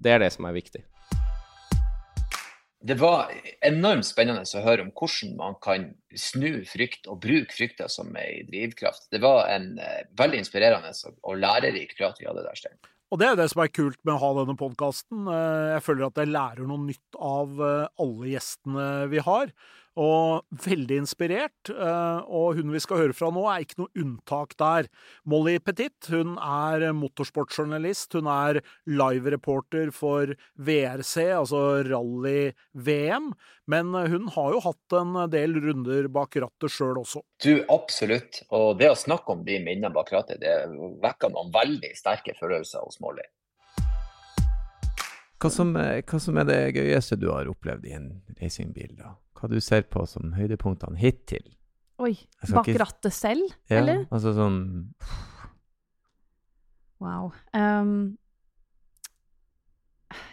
det 0.00 0.10
er 0.12 0.18
det 0.18 0.32
som 0.32 0.44
er 0.46 0.52
viktig. 0.56 0.82
Det 2.84 2.98
var 3.00 3.30
enormt 3.64 4.04
spennende 4.04 4.42
å 4.44 4.60
høre 4.64 4.82
om 4.84 4.90
hvordan 4.92 5.36
man 5.38 5.54
kan 5.64 5.86
snu 6.20 6.64
frykt 6.68 7.06
og 7.08 7.22
bruke 7.24 7.54
frykta 7.56 7.86
som 7.88 8.10
ei 8.20 8.42
drivkraft. 8.44 9.06
Det 9.14 9.22
var 9.24 9.46
en 9.54 9.78
eh, 9.80 10.02
veldig 10.18 10.42
inspirerende 10.42 10.90
og, 11.22 11.38
lærerik 11.40 11.94
prat 11.96 12.18
vi 12.20 12.26
hadde 12.28 12.44
der, 12.44 12.58
Stein. 12.60 12.76
Og 13.12 13.20
det 13.22 13.28
er 13.30 13.36
det 13.38 13.46
som 13.52 13.62
er 13.62 13.72
kult 13.72 13.96
med 14.04 14.16
å 14.16 14.20
ha 14.20 14.30
denne 14.40 14.56
podkasten. 14.58 15.24
Jeg 15.30 15.82
føler 15.86 16.06
at 16.10 16.20
jeg 16.20 16.32
lærer 16.34 16.66
noe 16.68 16.82
nytt 16.84 17.16
av 17.24 17.56
eh, 17.62 17.86
alle 18.04 18.32
gjestene 18.34 18.86
vi 19.12 19.22
har. 19.24 19.54
Og 20.00 20.42
veldig 20.64 20.96
inspirert. 21.04 21.70
eh, 21.70 22.20
Og 22.26 22.56
hun 22.58 22.72
vi 22.74 22.80
skal 22.82 22.98
høre 22.98 23.14
fra 23.14 23.30
nå, 23.30 23.44
er 23.46 23.62
ikke 23.62 23.78
noe 23.78 23.92
unntak 24.02 24.56
der. 24.58 24.88
Molly 25.24 25.58
Petit 25.62 26.08
hun 26.10 26.36
er 26.38 26.92
motorsportsjournalist, 26.92 28.12
Hun 28.18 28.26
er 28.26 28.60
live-reporter 28.86 29.92
for 29.92 30.34
VRC, 30.58 31.30
altså 31.38 31.84
rally-VM. 31.86 33.32
Men 33.66 33.94
hun 33.94 34.28
har 34.34 34.52
jo 34.52 34.60
hatt 34.66 34.98
en 34.98 35.30
del 35.30 35.54
runder 35.62 36.08
bak 36.08 36.36
rattet 36.36 36.70
sjøl 36.74 36.98
også. 37.00 37.22
Du, 37.42 37.64
absolutt. 37.70 38.42
Og 38.50 38.78
det 38.78 38.90
å 38.90 38.98
snakke 38.98 39.30
om 39.32 39.44
de 39.46 39.60
minnene 39.62 39.92
bak 39.94 40.10
rattet, 40.12 40.40
det 40.42 40.56
vekker 41.04 41.32
noen 41.32 41.54
veldig 41.54 41.94
sterke 41.96 42.34
følelser 42.38 42.84
hos 42.84 43.00
Molly. 43.00 43.24
Hva, 45.44 45.50
som, 45.52 45.74
er- 45.76 46.00
hva 46.08 46.18
som 46.24 46.38
er 46.40 46.46
det 46.48 46.58
gøyeste 46.78 47.18
du 47.20 47.26
har 47.28 47.50
opplevd 47.52 47.84
i 47.90 47.92
en 47.98 48.08
racingbil? 48.40 48.94
da? 48.96 49.10
Hva 49.36 49.50
du 49.52 49.58
ser 49.60 49.82
på 49.92 50.06
som 50.08 50.32
høydepunktene 50.32 50.96
hittil? 50.96 51.44
Oi. 52.00 52.14
Bak 52.48 52.66
ikke- 52.72 52.80
rattet 52.80 53.12
selv, 53.14 53.52
Ja, 53.68 53.78
eller? 53.82 54.06
Altså 54.10 54.32
sånn 54.34 54.60
Wow. 57.02 57.32
Um, 57.52 58.16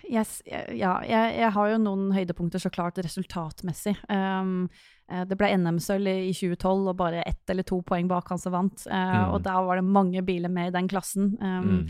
yes, 0.10 0.42
ja, 0.48 0.94
jeg, 1.04 1.36
jeg 1.42 1.52
har 1.56 1.72
jo 1.74 1.80
noen 1.82 2.12
høydepunkter, 2.16 2.62
så 2.62 2.72
klart, 2.74 3.00
resultatmessig. 3.04 3.96
Um, 4.12 4.70
eh, 5.12 5.26
det 5.28 5.38
ble 5.40 5.50
NM-sølv 5.58 6.08
i 6.12 6.32
2012, 6.38 6.88
og 6.94 6.98
bare 7.02 7.24
ett 7.28 7.50
eller 7.52 7.68
to 7.68 7.82
poeng 7.88 8.08
bak 8.12 8.30
han 8.32 8.40
som 8.42 8.56
vant. 8.56 8.86
Uh, 8.88 8.96
Mm. 9.12 9.34
Og 9.36 9.44
da 9.44 9.58
var 9.66 9.82
det 9.82 9.86
mange 9.90 10.22
biler 10.26 10.50
med 10.54 10.72
i 10.72 10.78
den 10.78 10.88
klassen. 10.92 11.34
Um, 11.42 11.70
mm. 11.82 11.88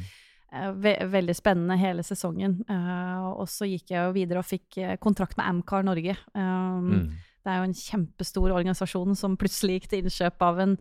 Eh, 0.54 0.72
ve 0.76 0.96
veldig 1.12 1.36
spennende 1.38 1.78
hele 1.80 2.04
sesongen. 2.06 2.60
Uh, 2.70 3.32
og 3.42 3.48
så 3.50 3.68
gikk 3.70 3.94
jeg 3.94 4.08
jo 4.08 4.16
videre 4.16 4.42
og 4.42 4.48
fikk 4.48 4.78
eh, 4.82 4.98
kontrakt 5.02 5.38
med 5.40 5.48
Amcar 5.48 5.86
Norge. 5.88 6.18
Um, 6.34 6.92
Mm. 6.92 7.08
det 7.44 7.52
er 7.52 7.58
jo 7.58 7.70
en 7.70 7.78
kjempestor 7.78 8.52
organisasjon 8.52 9.16
som 9.16 9.38
plutselig 9.38 9.80
gikk 9.80 9.88
til 9.90 10.04
innkjøp 10.04 10.44
av 10.46 10.60
en, 10.60 10.76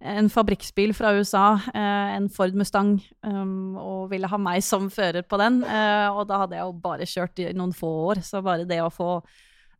en 0.00 0.28
fabrikksbil 0.30 0.94
fra 0.94 1.14
USA, 1.16 1.56
uh, 1.74 2.08
en 2.16 2.28
Ford 2.28 2.54
Mustang, 2.54 3.00
um, 3.22 3.76
og 3.80 4.10
ville 4.10 4.28
ha 4.30 4.38
meg 4.38 4.62
som 4.62 4.90
fører 4.90 5.22
på 5.22 5.40
den. 5.40 5.62
Uh, 5.64 6.12
og 6.14 6.28
da 6.28 6.44
hadde 6.44 6.56
jeg 6.58 6.68
jo 6.68 6.78
bare 6.84 7.08
kjørt 7.08 7.42
i 7.42 7.52
noen 7.56 7.74
få 7.74 7.90
år, 8.12 8.22
så 8.22 8.42
bare 8.44 8.68
det 8.68 8.82
å 8.82 8.92
få 8.92 9.18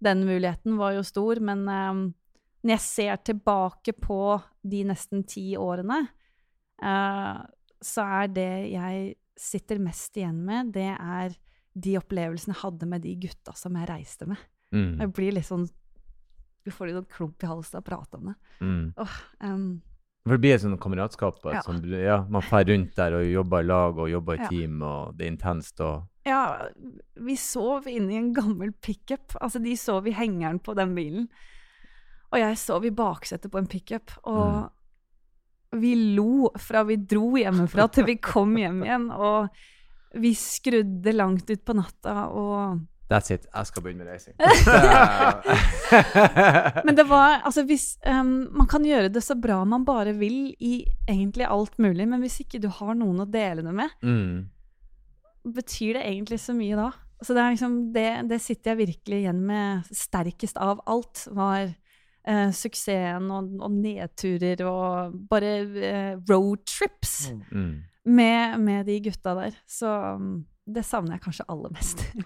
den 0.03 0.25
muligheten 0.27 0.77
var 0.77 0.97
jo 0.97 1.05
stor. 1.07 1.39
Men 1.41 1.69
um, 1.69 2.07
når 2.65 2.79
jeg 2.79 2.81
ser 2.81 3.17
tilbake 3.23 3.93
på 3.93 4.41
de 4.63 4.85
nesten 4.89 5.23
ti 5.29 5.53
årene, 5.61 6.07
så 7.85 8.05
er 8.19 8.31
det 8.33 8.51
jeg 8.73 9.15
sitter 9.37 9.81
mest 9.83 10.17
igjen 10.17 10.45
med, 10.47 10.73
det 10.75 10.93
er 10.95 11.35
de 11.75 11.97
opplevelsene 11.99 12.55
jeg 12.55 12.63
hadde 12.63 12.87
med 12.87 13.03
de 13.03 13.15
gutta 13.25 13.55
som 13.59 13.75
jeg 13.75 13.89
reiste 13.91 14.29
med. 14.31 14.39
Mm. 14.75 15.01
Jeg 15.01 15.13
blir 15.15 15.35
litt 15.37 15.47
sånn 15.47 15.69
Du 16.65 16.71
får 16.73 16.89
litt 16.89 16.97
sånn 16.97 17.11
klump 17.13 17.43
i 17.45 17.49
halsen 17.51 17.77
av 17.77 17.83
å 17.83 17.87
prate 17.87 18.17
om 18.17 18.31
det. 18.31 18.35
Mm. 18.65 18.85
Oh, 18.97 19.17
um, 19.45 19.83
For 20.25 20.33
det 20.33 20.41
blir 20.41 20.55
et 20.55 20.63
sånt 20.63 20.81
kameratskap. 20.81 21.43
Ja. 21.53 21.61
Som, 21.67 21.83
ja, 21.93 22.23
man 22.25 22.47
drar 22.47 22.65
rundt 22.65 22.95
der 22.97 23.19
og 23.19 23.27
jobber 23.29 23.61
i 23.61 23.69
lag 23.69 23.99
og 24.01 24.09
jobber 24.09 24.39
i 24.39 24.41
Ja. 24.41 24.49
team, 24.49 24.81
og 24.83 25.19
det 25.19 25.27
er 25.27 25.33
intenst. 25.35 25.81
og 25.85 26.09
ja, 26.25 26.71
vi 27.21 27.37
sov 27.37 27.87
inne 27.87 28.15
i 28.15 28.17
en 28.17 28.33
gammel 28.33 28.73
pickup. 28.73 29.37
Altså, 29.43 29.61
de 29.61 29.77
sov 29.77 30.07
i 30.09 30.15
hengeren 30.17 30.59
på 30.59 30.75
den 30.75 30.95
bilen. 30.97 31.29
Og 32.33 32.39
jeg 32.41 32.57
sov 32.57 32.87
i 32.89 32.91
baksetet 32.91 33.53
på 33.53 33.61
en 33.61 33.69
pickup. 33.69 34.11
Og 34.25 34.71
vi 35.81 35.95
lo 36.17 36.51
fra 36.61 36.85
vi 36.89 36.97
dro 37.01 37.35
hjemmefra 37.39 37.89
til 37.93 38.05
vi 38.09 38.17
kom 38.23 38.57
hjem 38.61 38.83
igjen. 38.87 39.07
Og 39.15 39.49
vi 40.21 40.35
skrudde 40.39 41.15
langt 41.15 41.51
ut 41.51 41.65
på 41.65 41.73
natta 41.77 42.27
og 42.31 42.83
That's 43.05 43.29
it. 43.35 43.45
Jeg 43.53 43.69
skal 43.69 43.83
begynne 43.85 44.01
med 44.01 44.09
racing. 44.15 44.35
Men 46.87 46.97
det 46.97 47.05
var 47.05 47.45
Altså, 47.45 47.61
hvis 47.69 47.99
um, 48.09 48.49
Man 48.57 48.69
kan 48.71 48.87
gjøre 48.87 49.11
det 49.13 49.21
så 49.23 49.37
bra 49.37 49.59
man 49.69 49.85
bare 49.85 50.15
vil 50.17 50.55
i 50.57 50.89
egentlig 51.11 51.45
alt 51.45 51.77
mulig, 51.79 52.09
men 52.09 52.21
hvis 52.25 52.41
ikke 52.41 52.63
du 52.63 52.69
har 52.73 52.95
noen 52.97 53.21
å 53.21 53.29
dele 53.29 53.63
det 53.67 53.75
med, 53.77 53.91
mm. 54.01 54.49
betyr 55.53 55.99
det 55.99 56.07
egentlig 56.09 56.39
så 56.41 56.55
mye 56.57 56.79
da? 56.79 56.89
Så 57.21 57.37
det, 57.37 57.43
er 57.43 57.55
liksom, 57.55 57.75
det, 57.93 58.09
det 58.31 58.39
sitter 58.43 58.73
jeg 58.73 58.81
virkelig 58.81 59.19
igjen 59.21 59.43
med 59.47 59.85
sterkest 59.93 60.57
av 60.61 60.81
alt, 60.91 61.27
var 61.37 61.69
eh, 62.27 62.51
suksessen 62.55 63.31
og, 63.31 63.53
og 63.63 63.71
nedturer 63.81 64.63
og 64.69 65.15
bare 65.31 65.53
eh, 65.81 66.15
roadtrips 66.31 67.31
Mm. 67.55 67.83
med, 68.05 68.61
med 68.61 68.87
de 68.87 68.99
gutta 69.07 69.35
der. 69.39 69.55
Så 69.67 69.89
um, 70.19 70.45
det 70.67 70.85
savner 70.85 71.17
jeg 71.17 71.23
kanskje 71.25 71.47
aller 71.49 71.71
mest. 71.73 72.05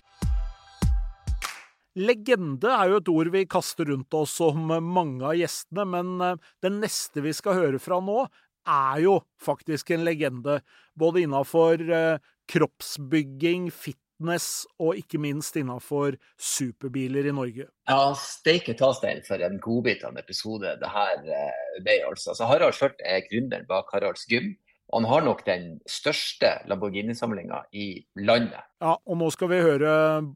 Legende 1.99 2.71
er 2.71 2.93
jo 2.93 2.99
et 3.01 3.09
ord 3.11 3.31
vi 3.35 3.41
kaster 3.51 3.89
rundt 3.91 4.15
oss 4.15 4.37
om 4.45 4.69
mange 4.87 5.25
av 5.27 5.35
gjestene, 5.39 5.87
men 5.89 6.13
eh, 6.23 6.37
den 6.63 6.79
neste 6.83 7.23
vi 7.25 7.33
skal 7.35 7.57
høre 7.59 7.81
fra 7.83 7.99
nå, 8.05 8.21
er 8.69 9.01
jo 9.03 9.15
faktisk 9.43 9.91
en 9.97 10.05
legende, 10.07 10.61
både 10.99 11.25
innafor 11.25 11.81
eh, 11.89 12.19
kroppsbygging, 12.53 13.71
fitness 13.73 14.05
og 14.19 14.99
ikke 14.99 15.19
minst 15.23 15.57
innafor 15.57 16.17
superbiler 16.39 17.29
i 17.29 17.35
Norge. 17.35 17.69
Ja, 17.89 18.15
steike 18.19 18.75
ta, 18.75 18.93
Stein, 18.93 19.23
for 19.27 19.39
en 19.39 19.61
godbit 19.61 20.05
av 20.05 20.13
en 20.13 20.19
episode 20.19 20.77
det 20.81 20.91
her 20.91 21.23
eh, 21.23 21.83
ble. 21.83 22.01
altså. 22.09 22.35
Så 22.35 22.49
Harald 22.51 22.75
Skjørt 22.75 23.01
er 23.05 23.23
gründeren 23.31 23.67
bak 23.69 23.93
Haralds 23.93 24.27
Gym. 24.29 24.57
Og 24.89 25.03
han 25.03 25.09
har 25.11 25.25
nok 25.27 25.43
den 25.45 25.81
største 25.87 26.63
Lamborghini-samlinga 26.67 27.67
i 27.77 28.07
landet. 28.17 28.65
Ja, 28.81 28.97
og 28.97 29.19
nå 29.21 29.29
skal 29.31 29.51
vi 29.53 29.61
høre 29.61 29.91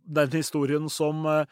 den 0.05 0.35
historien 0.37 0.91
som 0.93 1.25
eh, 1.25 1.47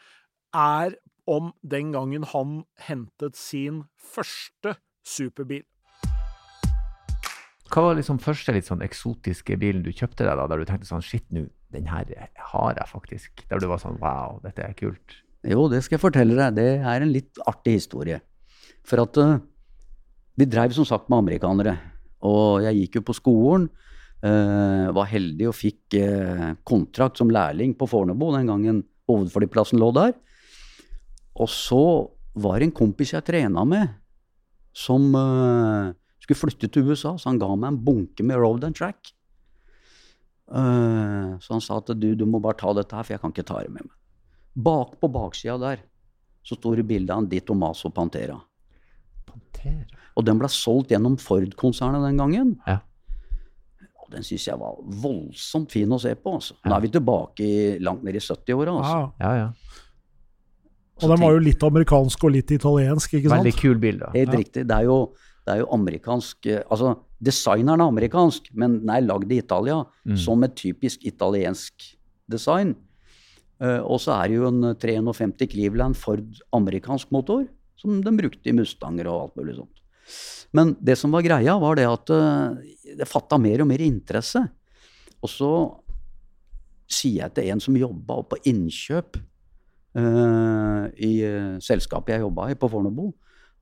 er 0.53 0.93
om 1.25 1.51
den 1.61 1.91
gangen 1.95 2.23
han 2.29 2.63
hentet 2.77 3.37
sin 3.37 3.85
første 3.97 4.75
superbil. 5.05 5.65
Hva 7.71 7.85
var 7.85 7.95
liksom 7.95 8.19
første 8.19 8.51
litt 8.51 8.67
sånn 8.67 8.83
eksotiske 8.83 9.55
bilen 9.57 9.83
du 9.85 9.93
kjøpte 9.95 10.25
deg, 10.25 10.35
da, 10.35 10.47
der 10.51 10.59
du 10.59 10.67
tenkte 10.67 10.89
sånn 10.89 11.05
Shit, 11.05 11.23
nå, 11.31 11.45
den 11.73 11.87
her 11.89 12.07
har 12.51 12.73
jeg 12.77 12.89
faktisk. 12.89 13.43
Der 13.49 13.61
du 13.61 13.67
var 13.71 13.81
sånn 13.81 13.99
Wow, 14.01 14.39
dette 14.43 14.63
er 14.65 14.75
kult. 14.77 15.21
Jo, 15.47 15.65
det 15.71 15.81
skal 15.83 15.97
jeg 15.97 16.03
fortelle 16.03 16.37
deg. 16.37 16.57
Det 16.59 16.67
er 16.85 17.03
en 17.03 17.13
litt 17.13 17.39
artig 17.49 17.79
historie. 17.79 18.19
For 18.87 19.01
at 19.01 19.17
uh, 19.17 19.39
vi 20.37 20.47
dreiv 20.49 20.75
som 20.75 20.87
sagt 20.87 21.09
med 21.09 21.23
amerikanere. 21.23 21.77
Og 22.27 22.61
jeg 22.65 22.83
gikk 22.83 22.99
jo 22.99 23.07
på 23.09 23.17
skolen. 23.17 23.69
Uh, 24.21 24.91
var 24.93 25.09
heldig 25.09 25.47
og 25.49 25.57
fikk 25.57 25.97
uh, 25.97 26.51
kontrakt 26.67 27.17
som 27.17 27.31
lærling 27.33 27.73
på 27.77 27.87
Fornebu 27.89 28.27
den 28.35 28.51
gangen 28.51 28.83
hovedflyplassen 29.09 29.81
lå 29.81 29.89
der. 29.97 30.13
Og 31.41 31.49
så 31.49 31.81
var 32.37 32.59
det 32.59 32.69
en 32.69 32.77
kompis 32.77 33.15
jeg 33.15 33.25
trena 33.27 33.63
med, 33.67 33.89
som 34.77 35.03
skulle 36.21 36.37
flytte 36.37 36.69
til 36.71 36.87
USA, 36.87 37.17
så 37.19 37.27
han 37.27 37.39
ga 37.41 37.49
meg 37.55 37.73
en 37.73 37.79
bunke 37.83 38.23
med 38.23 38.39
Road 38.39 38.63
and 38.63 38.77
Track. 38.77 39.11
Uh, 40.51 41.39
så 41.39 41.55
han 41.55 41.63
sa 41.63 41.79
at 41.79 41.93
du, 41.95 42.09
du, 42.19 42.25
må 42.27 42.41
bare 42.43 42.59
ta 42.59 42.73
dette 42.75 42.95
her, 42.95 43.07
for 43.07 43.15
jeg 43.15 43.23
kan 43.23 43.31
ikke 43.31 43.47
ta 43.47 43.61
det 43.63 43.71
med 43.71 43.87
meg. 43.87 43.97
Bak 44.51 44.97
på 44.99 45.07
baksida 45.11 45.55
der 45.61 45.85
så 46.43 46.57
står 46.57 46.81
det 46.81 46.87
bilde 46.89 47.13
av 47.13 47.23
en 47.23 47.29
Di 47.29 47.39
Tomaso 47.45 47.91
Pantera. 47.93 48.35
Pantera. 49.29 49.99
Og 50.17 50.25
den 50.27 50.39
ble 50.41 50.49
solgt 50.51 50.91
gjennom 50.91 51.15
Ford-konsernet 51.21 52.03
den 52.03 52.19
gangen. 52.19 52.55
Ja. 52.67 52.81
Og 54.01 54.09
den 54.11 54.25
syns 54.27 54.49
jeg 54.49 54.59
var 54.59 54.79
voldsomt 55.03 55.71
fin 55.71 55.93
å 55.93 55.99
se 56.01 56.11
på. 56.17 56.35
Altså. 56.39 56.57
Nå 56.65 56.75
er 56.75 56.83
vi 56.83 56.91
tilbake 56.97 57.45
i, 57.45 57.55
langt 57.79 58.03
ned 58.03 58.17
i 58.17 58.23
70-åra. 58.23 58.75
Altså. 58.81 58.99
Ja, 59.21 59.31
ja. 59.37 59.87
Og 61.01 61.09
den 61.09 61.21
var 61.23 61.33
jo 61.33 61.41
litt 61.41 61.63
amerikansk 61.65 62.25
og 62.27 62.33
litt 62.35 62.51
italiensk, 62.53 63.15
ikke 63.17 63.29
sant? 63.29 63.39
Veldig 63.39 63.57
kul 63.57 63.79
bilde. 63.81 64.09
Helt 64.17 64.33
ja. 64.33 64.41
riktig. 64.41 64.65
Det 64.69 64.81
er 64.81 64.89
jo 64.89 64.97
det 65.51 65.57
er 65.57 65.65
jo 65.65 65.73
amerikansk 65.75 66.47
eh, 66.47 66.61
Altså, 66.71 66.95
designeren 67.19 67.83
er 67.83 67.91
amerikansk, 67.91 68.47
men 68.55 68.79
den 68.79 68.93
er 68.93 69.03
lagd 69.03 69.31
i 69.31 69.41
Italia 69.41 69.81
mm. 70.07 70.15
som 70.17 70.41
et 70.47 70.55
typisk 70.57 71.03
italiensk 71.07 71.91
design. 72.31 72.73
Uh, 73.61 73.83
og 73.83 73.99
så 74.01 74.15
er 74.15 74.31
det 74.31 74.39
jo 74.39 74.47
en 74.47 74.71
350 74.79 75.51
Cleveland 75.51 75.97
Ford 75.99 76.39
amerikansk 76.55 77.11
motor, 77.13 77.43
som 77.77 77.99
de 78.01 78.13
brukte 78.17 78.49
i 78.49 78.55
Mustanger 78.57 79.09
og 79.11 79.27
alt 79.27 79.37
mulig 79.37 79.57
sånt. 79.59 79.83
Men 80.55 80.73
det 80.81 80.97
som 80.97 81.13
var 81.13 81.25
greia, 81.25 81.53
var 81.61 81.77
det 81.77 81.85
at 81.85 82.13
uh, 82.15 82.57
det 82.97 83.09
fatta 83.09 83.37
mer 83.41 83.61
og 83.61 83.69
mer 83.69 83.83
interesse. 83.85 84.41
Og 85.21 85.29
så 85.29 85.51
sier 86.91 87.27
jeg 87.27 87.35
til 87.35 87.51
en 87.51 87.61
som 87.61 87.77
jobba 87.77 88.17
på 88.31 88.41
innkjøp 88.49 89.19
uh, 89.99 90.87
i 90.97 91.13
selskapet 91.61 92.15
jeg 92.15 92.25
jobba 92.25 92.49
i 92.49 92.57
på 92.57 92.71
Fornebu, 92.71 93.11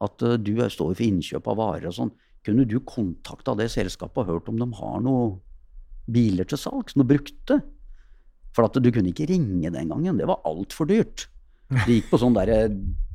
at 0.03 0.25
uh, 0.25 0.37
du 0.39 0.53
står 0.61 0.93
for 0.93 1.05
innkjøp 1.05 1.49
av 1.51 1.59
varer 1.59 1.89
og 1.89 1.97
sånn. 1.97 2.13
Kunne 2.45 2.65
du 2.67 2.79
kontakta 2.87 3.55
det 3.59 3.67
selskapet 3.73 4.23
og 4.23 4.29
hørt 4.31 4.51
om 4.51 4.59
de 4.61 4.69
har 4.79 5.01
noen 5.03 5.35
biler 6.09 6.47
til 6.47 6.61
salgs? 6.61 6.95
Noe 6.95 7.09
brukte? 7.09 7.59
For 8.55 8.65
at 8.65 8.79
du 8.81 8.89
kunne 8.91 9.11
ikke 9.11 9.27
ringe 9.29 9.69
den 9.73 9.91
gangen. 9.91 10.17
Det 10.17 10.27
var 10.29 10.41
altfor 10.47 10.87
dyrt. 10.89 11.27
Det 11.69 11.99
gikk 11.99 12.07
på 12.09 12.19
sånn 12.21 12.33
derre 12.33 12.63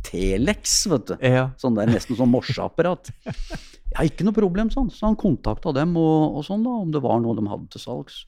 Telex, 0.04 0.84
vet 0.92 1.08
du. 1.08 1.14
Ja. 1.36 1.48
Sånn 1.58 1.78
der, 1.78 1.90
nesten 1.90 2.18
sånn 2.18 2.30
morseapparat. 2.30 3.10
Ja, 3.24 4.04
ikke 4.04 4.26
noe 4.26 4.36
problem, 4.36 4.70
sånn. 4.70 4.92
Så 4.92 5.08
han 5.08 5.18
kontakta 5.18 5.72
dem 5.74 5.96
og, 5.98 6.38
og, 6.38 6.44
sånn, 6.46 6.62
da, 6.66 6.76
om 6.84 6.92
det 6.94 7.02
var 7.02 7.20
noe 7.24 7.36
de 7.38 7.46
hadde 7.48 7.72
til 7.72 7.82
salgs. 7.82 8.20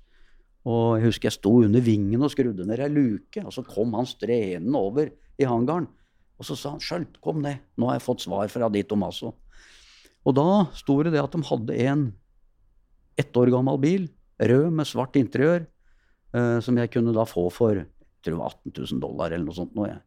Og 0.66 0.96
jeg 0.96 1.06
husker 1.06 1.28
jeg 1.28 1.36
sto 1.36 1.52
under 1.62 1.84
vingen 1.84 2.24
og 2.26 2.32
skrudde 2.32 2.66
ned 2.66 2.82
ei 2.82 2.90
luke, 2.90 3.44
og 3.44 3.52
så 3.54 3.62
kom 3.66 3.94
han 3.94 4.08
strenende 4.08 4.80
over 4.80 5.12
i 5.38 5.46
hangaren. 5.46 5.86
Og 6.36 6.44
så 6.44 6.56
sa 6.58 6.74
han 6.74 6.82
skjølt, 6.84 7.18
kom 7.24 7.40
ned, 7.44 7.62
nå 7.80 7.88
har 7.88 7.98
jeg 7.98 8.06
fått 8.06 8.26
svar 8.26 8.50
fra 8.52 8.68
Di 8.72 8.82
Tomaso. 8.84 9.32
Og 10.26 10.34
da 10.36 10.66
sto 10.76 10.98
det 11.06 11.14
det 11.14 11.22
at 11.22 11.32
de 11.32 11.48
hadde 11.48 11.78
en 11.86 12.06
ett 13.16 13.38
år 13.40 13.52
gammel 13.54 13.78
bil, 13.80 14.08
rød 14.36 14.68
med 14.76 14.88
svart 14.88 15.16
interiør, 15.16 15.64
eh, 16.36 16.58
som 16.60 16.76
jeg 16.76 16.92
kunne 16.92 17.14
da 17.16 17.24
få 17.28 17.46
for 17.54 17.80
jeg 17.80 18.32
tror 18.32 18.34
det 18.34 18.42
var 18.42 18.54
18 18.58 18.72
000 18.96 19.00
dollar 19.04 19.30
eller 19.30 19.46
noe 19.46 19.54
sånt. 19.54 19.74
Nå, 19.76 19.84
jeg. 19.86 20.00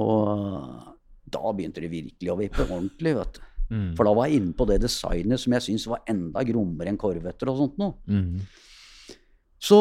Og 0.00 1.28
da 1.28 1.52
begynte 1.52 1.82
det 1.84 1.90
virkelig 1.92 2.32
å 2.32 2.38
vippe 2.38 2.64
ordentlig, 2.64 3.12
vet 3.18 3.36
du. 3.36 3.42
Mm. 3.68 3.88
For 3.98 4.08
da 4.08 4.14
var 4.16 4.30
jeg 4.30 4.40
inne 4.40 4.54
på 4.56 4.64
det 4.70 4.78
designet 4.80 5.42
som 5.42 5.52
jeg 5.52 5.66
syntes 5.66 5.88
var 5.92 6.06
enda 6.08 6.40
grommere 6.48 6.88
enn 6.88 7.00
korvetter 7.00 7.50
og 7.52 7.58
sånt 7.60 7.76
noe. 7.80 7.98
Mm. 8.08 9.18
Så 9.60 9.80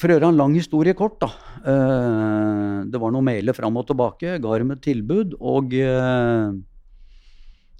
for 0.00 0.10
å 0.10 0.16
gjøre 0.16 0.28
en 0.30 0.38
lang 0.38 0.54
historie 0.56 0.96
kort, 0.96 1.18
da. 1.22 1.30
Eh, 1.64 2.78
det 2.92 3.00
var 3.00 3.12
noen 3.14 3.26
mailer 3.28 3.56
fram 3.56 3.78
og 3.80 3.86
tilbake. 3.88 4.36
Ga 4.42 4.58
dem 4.60 4.74
et 4.74 4.82
tilbud, 4.84 5.36
og 5.40 5.72
eh, 5.76 6.56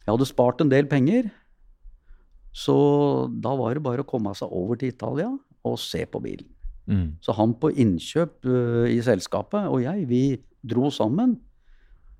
jeg 0.06 0.12
hadde 0.12 0.28
spart 0.28 0.62
en 0.62 0.72
del 0.72 0.88
penger. 0.88 1.28
Så 2.56 2.76
da 3.42 3.52
var 3.58 3.76
det 3.76 3.84
bare 3.84 4.04
å 4.04 4.08
komme 4.08 4.32
seg 4.38 4.52
over 4.54 4.78
til 4.80 4.94
Italia 4.94 5.28
og 5.66 5.80
se 5.82 6.04
på 6.08 6.22
bilen. 6.24 6.48
Mm. 6.86 7.18
Så 7.20 7.34
han 7.34 7.52
på 7.58 7.72
innkjøp 7.74 8.46
uh, 8.46 8.86
i 8.86 9.00
selskapet 9.02 9.66
og 9.66 9.82
jeg, 9.82 10.04
vi 10.06 10.22
dro 10.62 10.86
sammen. 10.94 11.34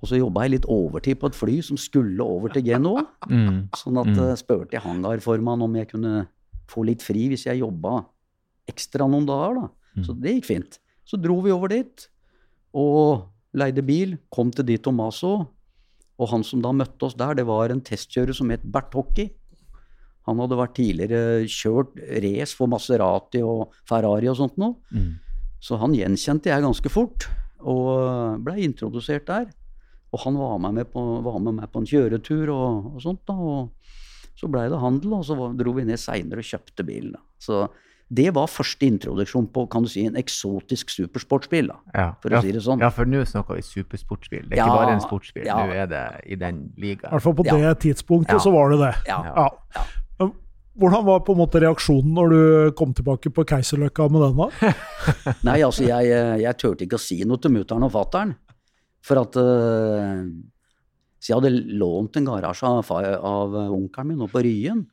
Og 0.03 0.11
så 0.11 0.19
jobba 0.19 0.45
jeg 0.45 0.57
litt 0.57 0.67
overtid 0.69 1.21
på 1.23 1.31
et 1.31 1.39
fly 1.39 1.55
som 1.65 1.79
skulle 1.81 2.27
over 2.27 2.53
til 2.53 2.67
Genoa. 2.67 3.07
Mm. 3.27 3.65
Sånn 3.75 3.97
at 3.99 4.13
jeg 4.15 4.39
spurte 4.39 4.77
jeg 4.77 4.85
hangarformannen 4.85 5.65
om 5.67 5.73
jeg 5.75 5.89
kunne 5.91 6.27
få 6.71 6.85
litt 6.87 7.03
fri 7.03 7.25
hvis 7.33 7.47
jeg 7.49 7.59
jobba 7.59 8.05
ekstra 8.71 9.09
noen 9.11 9.27
dager. 9.27 9.57
da. 9.59 9.86
Så 10.05 10.15
mm. 10.15 10.21
det 10.23 10.35
gikk 10.37 10.51
fint. 10.51 10.79
Så 11.07 11.19
dro 11.23 11.39
vi 11.45 11.55
over 11.55 11.73
dit 11.73 12.09
og 12.77 13.29
leide 13.57 13.85
bil, 13.87 14.17
kom 14.33 14.51
til 14.53 14.67
Di 14.69 14.77
Tomaso. 14.83 15.47
Og 16.17 16.31
han 16.33 16.45
som 16.45 16.63
da 16.65 16.73
møtte 16.73 17.09
oss 17.09 17.17
der, 17.17 17.37
det 17.37 17.47
var 17.49 17.73
en 17.73 17.83
testkjører 17.85 18.37
som 18.37 18.51
het 18.53 18.65
Bert 18.65 18.95
Hockey. 18.97 19.31
Han 20.27 20.41
hadde 20.43 20.59
vært 20.59 20.75
tidligere 20.79 21.47
kjørt 21.47 22.01
race 22.25 22.57
for 22.57 22.71
Maserati 22.71 23.43
og 23.47 23.77
Ferrari 23.87 24.29
og 24.33 24.39
sånt 24.41 24.57
noe. 24.59 24.81
Mm. 24.91 25.13
Så 25.63 25.79
han 25.81 25.95
gjenkjente 25.97 26.51
jeg 26.51 26.65
ganske 26.65 26.91
fort, 26.93 27.29
og 27.63 28.43
blei 28.45 28.65
introdusert 28.67 29.29
der. 29.29 29.47
Og 30.15 30.23
han 30.25 30.37
var 30.39 30.59
med 30.63 30.81
meg 30.81 30.91
på, 30.93 31.03
med 31.23 31.59
meg 31.61 31.71
på 31.73 31.83
en 31.83 31.89
kjøretur 31.89 32.53
og, 32.55 32.93
og 32.95 33.01
sånt. 33.05 33.23
da, 33.29 33.37
og 33.37 34.37
Så 34.37 34.51
blei 34.53 34.67
det 34.73 34.81
handel, 34.83 35.17
og 35.19 35.25
så 35.27 35.37
dro 35.57 35.77
vi 35.77 35.87
ned 35.89 36.01
seinere 36.01 36.43
og 36.43 36.51
kjøpte 36.51 36.87
bilen. 36.87 37.15
da. 37.17 37.23
Så 37.39 37.67
det 38.09 38.29
var 38.37 38.47
første 38.47 38.87
introduksjon 38.87 39.49
på 39.51 39.65
kan 39.71 39.83
du 39.83 39.91
si, 39.91 40.05
en 40.07 40.19
eksotisk 40.19 40.93
supersportsbil. 40.95 41.73
da, 41.73 41.79
ja. 41.91 42.07
for 42.23 42.31
å 42.31 42.39
ja, 42.39 42.43
si 42.45 42.55
det 42.55 42.63
sånn. 42.63 42.83
Ja, 42.85 42.93
for 42.95 43.09
nå 43.11 43.25
snakker 43.27 43.59
vi 43.59 43.67
supersportsbil. 43.67 44.45
Det 44.47 44.55
er 44.55 44.63
ja, 44.63 44.69
ikke 44.69 44.79
bare 44.85 44.95
en 44.95 45.03
sportsbil, 45.03 45.49
nå 45.51 45.75
er 45.75 45.91
det 45.91 46.05
i 46.31 46.39
den 46.39 46.69
ligaen. 46.79 47.11
I 47.11 47.17
hvert 47.17 47.27
fall 47.27 47.39
på 47.41 47.47
det 47.51 47.73
tidspunktet 47.83 48.43
så 48.45 48.55
var 48.55 48.75
det 48.75 48.83
det. 48.85 48.93
Ja. 49.11 49.47
Hvordan 50.77 51.07
var 51.07 51.23
på 51.25 51.33
en 51.33 51.41
måte 51.41 51.61
reaksjonen 51.65 52.11
når 52.13 52.33
du 52.33 52.41
kom 52.77 52.91
tilbake 52.95 53.31
på 53.33 53.47
Keiserløkka 53.49 54.11
med 54.13 54.27
den? 54.27 54.43
da? 54.43 54.73
Nei, 55.49 55.63
altså, 55.65 55.87
jeg, 55.89 56.11
jeg 56.43 56.59
turte 56.61 56.85
ikke 56.85 56.99
å 56.99 57.03
si 57.03 57.23
noe 57.25 57.41
til 57.41 57.55
mutter'n 57.55 57.87
og 57.87 57.95
fatter'n. 57.95 58.35
For 59.07 59.23
at 59.23 59.39
uh, 59.41 60.27
Så 61.17 61.33
jeg 61.33 61.39
hadde 61.39 61.79
lånt 61.81 62.19
en 62.21 62.29
garasje 62.29 62.69
av, 62.69 62.93
av 62.93 63.57
onkelen 63.65 64.13
min 64.13 64.27
oppe 64.27 64.37
på 64.37 64.45
Ryen. 64.45 64.85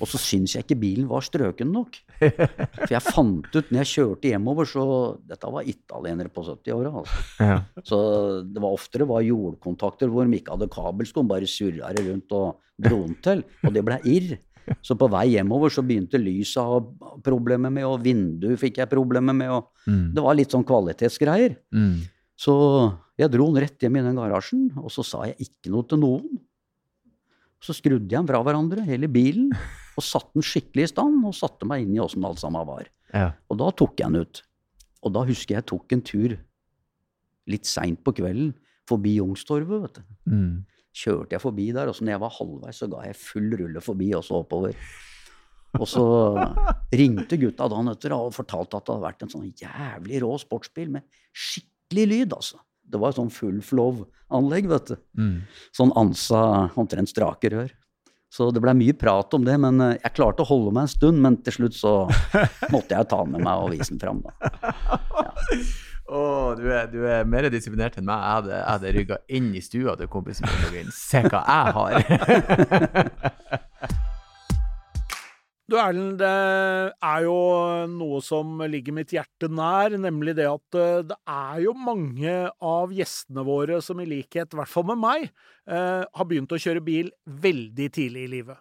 Og 0.00 0.10
så 0.10 0.18
syns 0.18 0.56
jeg 0.56 0.66
ikke 0.66 0.80
bilen 0.82 1.06
var 1.08 1.22
strøken 1.22 1.70
nok. 1.76 2.00
For 2.80 2.92
jeg 2.92 3.02
fant 3.06 3.48
ut 3.54 3.70
når 3.72 3.80
jeg 3.82 3.90
kjørte 3.94 4.30
hjemover, 4.32 4.68
så 4.68 4.84
Dette 5.30 5.50
var 5.54 5.68
italienere 5.68 6.32
på 6.32 6.44
70-åra. 6.46 6.92
Altså. 7.00 7.24
Ja. 7.40 7.58
Så 7.86 7.98
det 8.46 8.62
var 8.62 8.76
oftere 8.76 9.08
var 9.08 9.24
jordkontakter 9.26 10.12
hvor 10.12 10.28
de 10.28 10.40
ikke 10.40 10.54
hadde 10.56 10.70
kabelskum, 10.72 11.28
bare 11.30 11.48
surra 11.50 11.92
det 11.96 12.06
rundt 12.06 12.36
og 12.36 12.60
dro 12.80 13.02
den 13.06 13.18
til. 13.24 13.44
Og 13.64 13.76
det 13.76 13.84
ble 13.86 14.00
irr. 14.08 14.38
Så 14.86 14.94
på 14.98 15.08
vei 15.10 15.32
hjemover 15.32 15.72
så 15.72 15.82
begynte 15.82 16.20
lyset 16.20 16.60
å 16.62 16.78
ha 16.78 17.14
problemer 17.24 17.72
med, 17.74 17.86
og 17.88 18.04
vinduet 18.04 18.60
fikk 18.60 18.78
jeg 18.82 18.90
problemer 18.92 19.34
med. 19.36 19.50
og 19.50 19.90
mm. 19.90 20.10
Det 20.14 20.24
var 20.24 20.38
litt 20.38 20.54
sånn 20.54 20.66
kvalitetsgreier. 20.68 21.56
Mm. 21.74 22.04
Så 22.40 22.54
jeg 23.20 23.32
dro 23.34 23.48
den 23.50 23.64
rett 23.64 23.82
hjem 23.82 23.98
i 23.98 24.04
den 24.04 24.20
garasjen, 24.20 24.70
og 24.80 24.92
så 24.94 25.04
sa 25.06 25.26
jeg 25.28 25.48
ikke 25.48 25.72
noe 25.74 25.88
til 25.88 26.00
noen. 26.00 26.38
Så 27.60 27.76
skrudde 27.76 28.08
jeg 28.08 28.16
den 28.16 28.28
fra 28.30 28.40
hverandre, 28.44 28.84
hele 28.86 29.08
bilen, 29.12 29.50
og 29.98 30.04
satte 30.04 30.32
den 30.38 30.46
skikkelig 30.46 30.86
i 30.86 30.92
stand. 30.94 31.18
Og 31.28 31.36
satte 31.36 31.68
meg 31.68 31.84
inn 31.84 31.92
i 31.96 32.00
åssen 32.02 32.24
alt 32.24 32.40
sammen 32.40 32.64
var. 32.68 32.88
Ja. 33.12 33.32
Og 33.52 33.60
da 33.60 33.68
tok 33.76 34.00
jeg 34.00 34.08
den 34.08 34.24
ut. 34.24 34.42
Og 35.04 35.12
da 35.16 35.24
husker 35.28 35.56
jeg 35.56 35.62
jeg 35.62 35.70
tok 35.72 35.94
en 35.96 36.04
tur 36.04 36.36
litt 37.50 37.68
seint 37.68 38.00
på 38.04 38.14
kvelden 38.16 38.52
forbi 38.88 39.16
Youngstorget, 39.18 39.84
vet 39.84 40.00
du. 40.00 40.16
Mm. 40.30 40.56
kjørte 40.96 41.36
jeg 41.36 41.42
forbi 41.42 41.68
der, 41.74 41.90
og 41.90 41.94
så 41.94 42.04
når 42.04 42.16
jeg 42.16 42.22
var 42.24 42.34
halvveis, 42.34 42.80
så 42.80 42.88
ga 42.90 43.04
jeg 43.06 43.18
full 43.18 43.52
rulle 43.60 43.82
forbi 43.84 44.08
og 44.18 44.24
så 44.26 44.40
oppover. 44.40 44.74
Og 45.78 45.86
så 45.86 46.04
ringte 46.98 47.38
gutta 47.38 47.68
dagen 47.70 47.92
etter 47.92 48.14
og 48.16 48.32
fortalte 48.34 48.80
at 48.80 48.88
det 48.88 48.96
hadde 48.96 49.04
vært 49.04 49.22
en 49.22 49.30
sånn 49.30 49.46
jævlig 49.54 50.22
rå 50.24 50.32
sportsbil 50.42 50.90
med 50.96 51.20
skikkelig 51.30 52.06
lyd, 52.10 52.34
altså. 52.34 52.58
Det 52.90 53.00
var 53.00 53.14
sånn 53.16 53.30
full 53.32 53.60
flow-anlegg, 53.64 54.70
vet 54.70 54.92
du. 54.92 54.96
Mm. 55.18 55.36
Sånn 55.76 55.92
ansa, 55.98 56.42
omtrent 56.80 57.12
strake 57.12 57.52
rør. 57.52 57.70
Så 58.30 58.52
det 58.54 58.62
blei 58.62 58.76
mye 58.78 58.94
prat 58.94 59.34
om 59.34 59.46
det, 59.46 59.56
men 59.58 59.82
eh, 59.82 59.96
jeg 59.98 60.14
klarte 60.14 60.44
å 60.44 60.50
holde 60.50 60.74
meg 60.74 60.86
en 60.86 60.92
stund. 60.92 61.22
Men 61.22 61.38
til 61.42 61.56
slutt 61.56 61.78
så 61.78 61.94
måtte 62.74 62.94
jeg 62.94 63.10
ta 63.10 63.22
den 63.24 63.34
med 63.34 63.46
meg 63.46 63.64
og 63.64 63.72
vise 63.74 63.90
den 63.94 64.02
fram, 64.02 64.22
da. 64.26 64.30
Å, 66.10 66.20
du, 66.58 66.64
er, 66.74 66.88
du 66.90 67.04
er 67.06 67.26
mer 67.28 67.46
disiplinert 67.54 67.94
enn 68.00 68.06
meg. 68.08 68.18
Jeg 68.18 68.34
hadde, 68.34 68.54
jeg 68.56 68.66
hadde 68.66 68.94
rygga 68.96 69.18
inn 69.38 69.50
i 69.54 69.62
stua 69.62 69.94
til 69.98 70.10
kompisen 70.10 70.50
min. 70.74 70.90
Se 70.94 71.22
hva 71.22 71.44
jeg 71.46 71.74
har! 71.76 71.92
Du 75.70 75.76
Erlend, 75.78 76.16
det 76.18 76.26
er 76.26 77.20
jo 77.22 77.34
noe 77.92 78.18
som 78.26 78.58
ligger 78.72 78.94
mitt 78.96 79.12
hjerte 79.14 79.46
nær, 79.46 79.94
nemlig 80.02 80.34
det 80.40 80.48
at 80.50 80.78
eh, 80.78 81.02
det 81.06 81.18
er 81.30 81.60
jo 81.62 81.74
mange 81.78 82.32
av 82.58 82.90
gjestene 82.94 83.44
våre 83.46 83.78
som 83.84 84.00
i 84.02 84.08
likhet, 84.10 84.50
i 84.50 84.58
hvert 84.58 84.72
fall 84.72 84.88
med 84.88 84.98
meg, 84.98 85.28
eh, 85.70 86.02
har 86.02 86.26
begynt 86.26 86.50
å 86.50 86.58
kjøre 86.58 86.82
bil 86.82 87.12
veldig 87.46 87.86
tidlig 87.94 88.26
i 88.26 88.32
livet. 88.32 88.58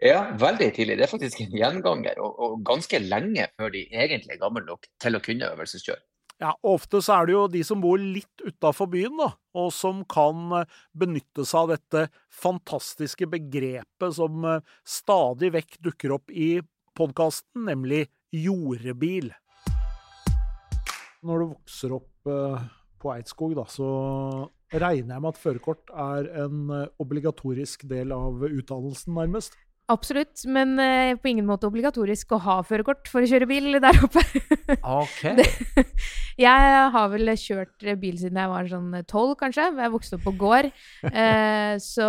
Ja, 0.00 0.30
veldig 0.40 0.70
tidlig. 0.78 0.96
Det 0.96 1.04
er 1.08 1.12
faktisk 1.12 1.42
en 1.44 1.56
gjenganger, 1.60 2.22
og, 2.24 2.40
og 2.40 2.64
ganske 2.64 3.02
lenge 3.04 3.50
før 3.58 3.74
de 3.74 3.84
egentlig 3.90 4.38
er 4.38 4.40
gamle 4.46 4.64
nok 4.64 4.88
til 5.02 5.18
å 5.18 5.22
kunne 5.28 5.52
øvelseskjøre. 5.52 6.04
Ja, 6.38 6.52
Ofte 6.62 7.00
så 7.02 7.16
er 7.16 7.26
det 7.26 7.34
jo 7.34 7.40
de 7.50 7.60
som 7.66 7.80
bor 7.82 7.98
litt 7.98 8.44
utafor 8.46 8.86
byen, 8.92 9.16
da, 9.18 9.32
og 9.58 9.72
som 9.74 10.04
kan 10.06 10.52
eh, 10.60 10.76
benytte 10.94 11.42
seg 11.42 11.64
av 11.64 11.72
dette 11.72 12.02
fantastiske 12.30 13.26
begrepet 13.30 14.14
som 14.14 14.46
eh, 14.46 14.62
stadig 14.86 15.50
vekk 15.56 15.80
dukker 15.88 16.14
opp 16.14 16.30
i 16.30 16.60
podkasten, 16.98 17.66
nemlig 17.66 18.04
jordebil. 18.30 19.32
Når 21.26 21.42
du 21.42 21.48
vokser 21.56 21.96
opp 21.98 22.30
eh, 22.30 22.68
på 23.02 23.12
Eidskog, 23.16 23.58
da, 23.58 23.66
så 23.66 23.90
regner 24.70 25.16
jeg 25.16 25.24
med 25.24 25.32
at 25.32 25.42
førerkort 25.42 25.90
er 25.90 26.30
en 26.44 26.70
obligatorisk 27.02 27.82
del 27.90 28.14
av 28.14 28.46
utdannelsen, 28.46 29.16
nærmest. 29.18 29.58
Absolutt, 29.88 30.42
men 30.44 30.74
eh, 30.82 31.14
på 31.16 31.30
ingen 31.30 31.46
måte 31.48 31.64
obligatorisk 31.64 32.34
å 32.36 32.38
ha 32.44 32.56
førerkort 32.66 33.08
for 33.08 33.24
å 33.24 33.28
kjøre 33.30 33.46
bil 33.48 33.78
der 33.80 33.96
oppe. 34.04 34.20
Ok. 34.84 35.22
Det- 35.38 35.94
jeg 36.38 36.74
har 36.94 37.08
vel 37.10 37.32
kjørt 37.34 37.82
bil 37.98 38.18
siden 38.20 38.36
jeg 38.38 38.50
var 38.52 38.68
sånn 38.70 38.92
tolv, 39.10 39.32
kanskje. 39.40 39.64
Jeg 39.74 39.90
vokste 39.90 40.18
opp 40.18 40.26
på 40.28 40.34
gård. 40.38 40.68
Eh, 41.08 41.72
så 41.82 42.06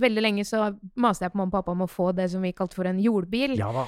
veldig 0.00 0.22
lenge 0.24 0.46
så 0.48 0.70
maste 1.02 1.26
jeg 1.26 1.34
på 1.34 1.40
mamma 1.42 1.50
og 1.50 1.56
pappa 1.58 1.74
om 1.74 1.82
å 1.84 1.90
få 1.90 2.08
det 2.16 2.30
som 2.32 2.46
vi 2.46 2.54
kalte 2.56 2.78
for 2.78 2.88
en 2.88 3.02
jordbil. 3.02 3.56
Ja 3.58 3.68
da. 3.74 3.84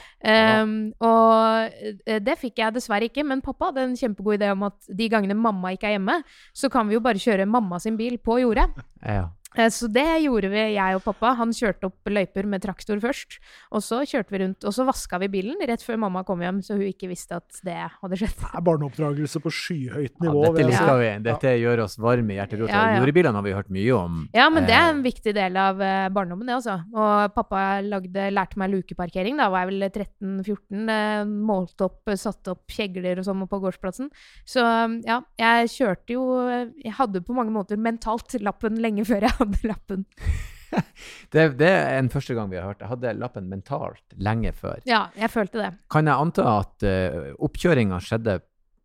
Um, 0.61 0.75
og 0.99 1.79
eh, 2.05 2.19
det 2.21 2.37
fikk 2.43 2.59
jeg 2.61 2.75
dessverre 2.77 3.09
ikke, 3.09 3.25
men 3.25 3.41
pappa 3.45 3.71
hadde 3.71 3.87
en 3.87 3.97
kjempegod 3.97 4.41
idé 4.43 4.51
om 4.53 4.67
at 4.69 4.91
de 4.91 5.09
gangene 5.15 5.39
mamma 5.39 5.73
ikke 5.79 5.89
er 5.89 5.97
hjemme, 5.97 6.19
så 6.53 6.69
kan 6.75 6.91
vi 6.91 6.99
jo 6.99 7.05
bare 7.07 7.23
kjøre 7.23 7.47
mamma 7.49 7.79
sin 7.81 7.97
bil 7.97 8.19
på 8.21 8.43
jordet. 8.43 8.69
Ja. 9.07 9.29
Eh, 9.59 9.69
Så 9.75 9.89
det 9.93 10.07
gjorde 10.23 10.49
vi, 10.53 10.63
jeg 10.77 10.95
og 10.97 11.03
pappa. 11.05 11.35
Han 11.39 11.51
kjørte 11.53 11.89
opp 11.91 12.09
løyper 12.15 12.47
med 12.47 12.63
traktor 12.63 13.01
først. 13.03 13.39
Og 13.75 13.83
så 13.83 14.01
kjørte 14.07 14.31
vi 14.31 14.39
rundt, 14.45 14.65
og 14.65 14.73
så 14.75 14.87
vaska 14.87 15.19
vi 15.21 15.29
bilen 15.29 15.59
rett 15.69 15.83
før 15.85 15.99
mamma 15.99 16.23
kom 16.25 16.41
hjem, 16.45 16.61
så 16.63 16.77
hun 16.79 16.87
ikke 16.89 17.09
visste 17.11 17.37
at 17.37 17.61
det 17.67 17.77
hadde 18.01 18.17
skjedd. 18.21 18.37
Det 18.39 18.53
er 18.55 18.65
barneoppdragelse 18.69 19.43
på 19.43 19.51
skyhøyt 19.53 20.15
Ja, 20.15 20.29
nivå. 20.29 20.43
dette 20.47 20.57
vil 20.63 20.71
liker 20.73 20.99
vi. 21.03 21.11
Dette 21.29 21.55
gjør 21.61 21.83
oss 21.85 21.99
varme 21.99 22.33
i 22.33 22.39
hjerterota. 22.39 22.71
Ja, 22.73 22.85
ja. 22.95 23.01
Jordebilene 23.03 23.35
har 23.35 23.43
vi 23.49 23.53
hørt 23.59 23.71
mye 23.75 23.93
om. 23.99 24.21
Ja, 24.35 24.49
men 24.51 24.65
det 24.69 24.75
er 24.75 24.87
Eh, 24.89 24.91
en 24.95 25.03
viktig 25.03 25.35
del 25.35 25.57
av 25.59 25.81
eh, 25.83 26.09
barndommen, 26.09 26.47
det, 26.47 26.55
altså. 26.55 26.79
Og 26.95 27.35
pappa 27.35 27.81
lagde, 27.83 28.29
lærte 28.33 28.57
meg 28.57 28.71
lukeparkering, 28.71 29.37
da 29.37 29.49
var 29.51 29.67
jeg 29.67 29.73
vel 29.73 29.91
13-14. 29.91 30.89
eh, 30.89 31.25
Målte 31.49 31.85
opp, 31.89 32.05
satte 32.17 32.53
opp 32.55 32.67
kjegler 32.71 33.19
og 33.19 33.25
sånn 33.27 33.43
på 33.49 33.59
gårdsplassen. 33.61 34.09
Så 34.47 34.63
ja, 35.05 35.21
jeg 35.39 35.69
kjørte 35.69 36.13
jo 36.15 36.23
Jeg 36.85 36.93
hadde 36.99 37.21
på 37.25 37.35
mange 37.35 37.51
måter 37.53 37.77
mentalt 37.77 38.33
lappen 38.41 38.77
lenge 38.81 39.05
før 39.05 39.21
jeg 39.27 39.31
hadde 39.39 39.48
lappen. 39.67 40.07
Det, 41.33 41.43
det 41.57 41.69
er 41.69 41.95
en 41.97 42.11
første 42.13 42.35
gang 42.37 42.51
vi 42.51 42.59
har 42.59 42.67
hørt. 42.69 42.83
Jeg 42.83 42.91
hadde 42.91 43.15
lappen 43.17 43.47
mentalt 43.49 44.17
lenge 44.21 44.51
før. 44.53 44.83
Ja, 44.89 45.07
jeg 45.17 45.31
følte 45.33 45.63
det. 45.63 45.71
Kan 45.93 46.09
jeg 46.11 46.21
anta 46.21 46.45
at 46.59 46.85
uh, 46.85 47.31
oppkjøringa 47.45 48.01
skjedde 48.05 48.35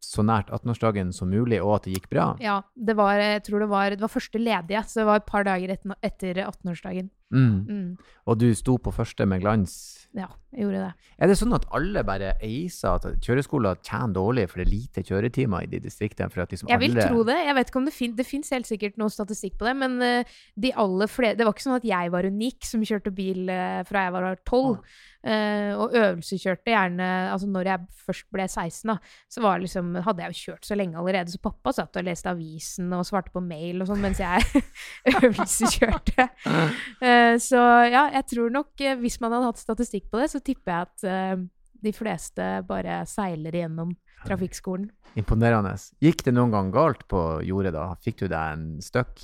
så 0.03 0.23
nært 0.25 0.51
18-årsdagen 0.53 1.11
som 1.15 1.31
mulig, 1.31 1.59
og 1.63 1.77
at 1.77 1.87
det 1.87 1.97
gikk 1.97 2.09
bra? 2.11 2.25
Ja, 2.43 2.59
det 2.75 2.95
var, 2.99 3.17
jeg 3.19 3.43
tror 3.47 3.63
det 3.63 3.69
var, 3.71 3.95
det 3.95 4.03
var 4.03 4.11
første 4.11 4.41
ledige, 4.41 4.83
så 4.87 5.01
det 5.01 5.07
var 5.09 5.21
et 5.21 5.29
par 5.29 5.47
dager 5.47 5.75
etter 5.75 6.41
18-årsdagen. 6.43 7.09
Mm. 7.33 7.59
Mm. 7.67 8.13
Og 8.29 8.39
du 8.39 8.47
sto 8.55 8.77
på 8.79 8.93
første 8.95 9.25
med 9.27 9.43
glans. 9.43 9.73
Ja, 10.13 10.27
jeg 10.53 10.67
gjorde 10.67 10.81
det. 10.83 11.09
Er 11.17 11.29
det 11.31 11.35
sånn 11.39 11.55
at 11.57 11.63
alle 11.73 12.03
bare 12.05 12.35
eiser 12.45 12.99
at 12.99 13.23
kjøreskoler 13.25 13.79
tjener 13.81 14.13
dårlig 14.13 14.43
for 14.51 14.61
det 14.61 14.67
er 14.67 14.71
lite 14.71 15.03
kjøretimer 15.07 15.65
i 15.65 15.69
de 15.71 15.79
distriktene? 15.81 16.29
For 16.29 16.43
at 16.43 16.53
liksom 16.53 16.69
Jeg 16.69 16.81
vil 16.83 16.93
alle... 16.93 17.07
tro 17.09 17.23
det. 17.25 17.37
Jeg 17.47 17.55
vet 17.57 17.71
ikke 17.71 17.81
om 17.81 17.87
det, 17.89 17.95
fin 17.97 18.13
det 18.19 18.27
finnes 18.27 18.53
helt 18.53 18.69
sikkert 18.69 18.99
noe 19.01 19.13
statistikk 19.13 19.57
på 19.57 19.65
det, 19.65 19.73
men 19.81 19.97
eh, 20.05 20.35
de 20.53 20.73
aller 20.83 21.09
flere 21.09 21.39
Det 21.39 21.47
var 21.47 21.57
ikke 21.57 21.65
sånn 21.65 21.79
at 21.79 21.89
jeg 21.89 22.13
var 22.13 22.29
unik 22.29 22.69
som 22.69 22.85
kjørte 22.85 23.15
bil 23.15 23.49
eh, 23.49 23.81
fra 23.89 24.05
jeg 24.05 24.15
var 24.19 24.29
tolv. 24.45 24.85
Uh, 25.23 25.71
og 25.79 25.93
øvelseskjørte 25.95 26.73
gjerne 26.73 27.05
Altså 27.31 27.47
når 27.47 27.67
jeg 27.69 27.85
først 28.03 28.25
ble 28.35 28.43
16, 28.43 28.89
da, 28.89 28.97
så 29.31 29.43
var 29.45 29.61
liksom, 29.63 29.93
hadde 30.03 30.25
jeg 30.25 30.33
jo 30.33 30.39
kjørt 30.49 30.67
så 30.67 30.75
lenge 30.75 30.99
allerede, 30.99 31.31
så 31.31 31.39
pappa 31.39 31.71
satt 31.71 31.95
og 31.95 32.03
leste 32.03 32.27
avisen 32.27 32.91
og 32.91 33.05
svarte 33.07 33.31
på 33.31 33.39
mail 33.39 33.79
og 33.79 33.87
sånn 33.87 34.03
mens 34.03 34.19
jeg 34.19 34.43
øvelseskjørte. 35.13 36.27
Eh, 36.43 37.22
så 37.41 37.59
ja, 37.89 38.07
jeg 38.19 38.29
tror 38.33 38.53
nok 38.53 38.83
eh, 38.83 38.97
hvis 39.01 39.19
man 39.23 39.35
hadde 39.35 39.51
hatt 39.51 39.61
statistikk 39.61 40.09
på 40.11 40.21
det, 40.21 40.29
så 40.33 40.41
tipper 40.43 40.73
jeg 40.73 40.87
at 40.87 41.05
eh, 41.09 41.43
de 41.83 41.93
fleste 41.95 42.49
bare 42.67 43.01
seiler 43.09 43.55
igjennom 43.55 43.93
trafikkskolen. 44.23 44.87
Imponerende. 45.19 45.75
Gikk 46.01 46.23
det 46.25 46.33
noen 46.33 46.53
gang 46.53 46.71
galt 46.73 47.03
på 47.11 47.19
jordet 47.45 47.73
da? 47.75 47.91
Fikk 48.01 48.23
du 48.23 48.27
deg 48.31 48.55
en 48.55 48.65
støkk? 48.81 49.19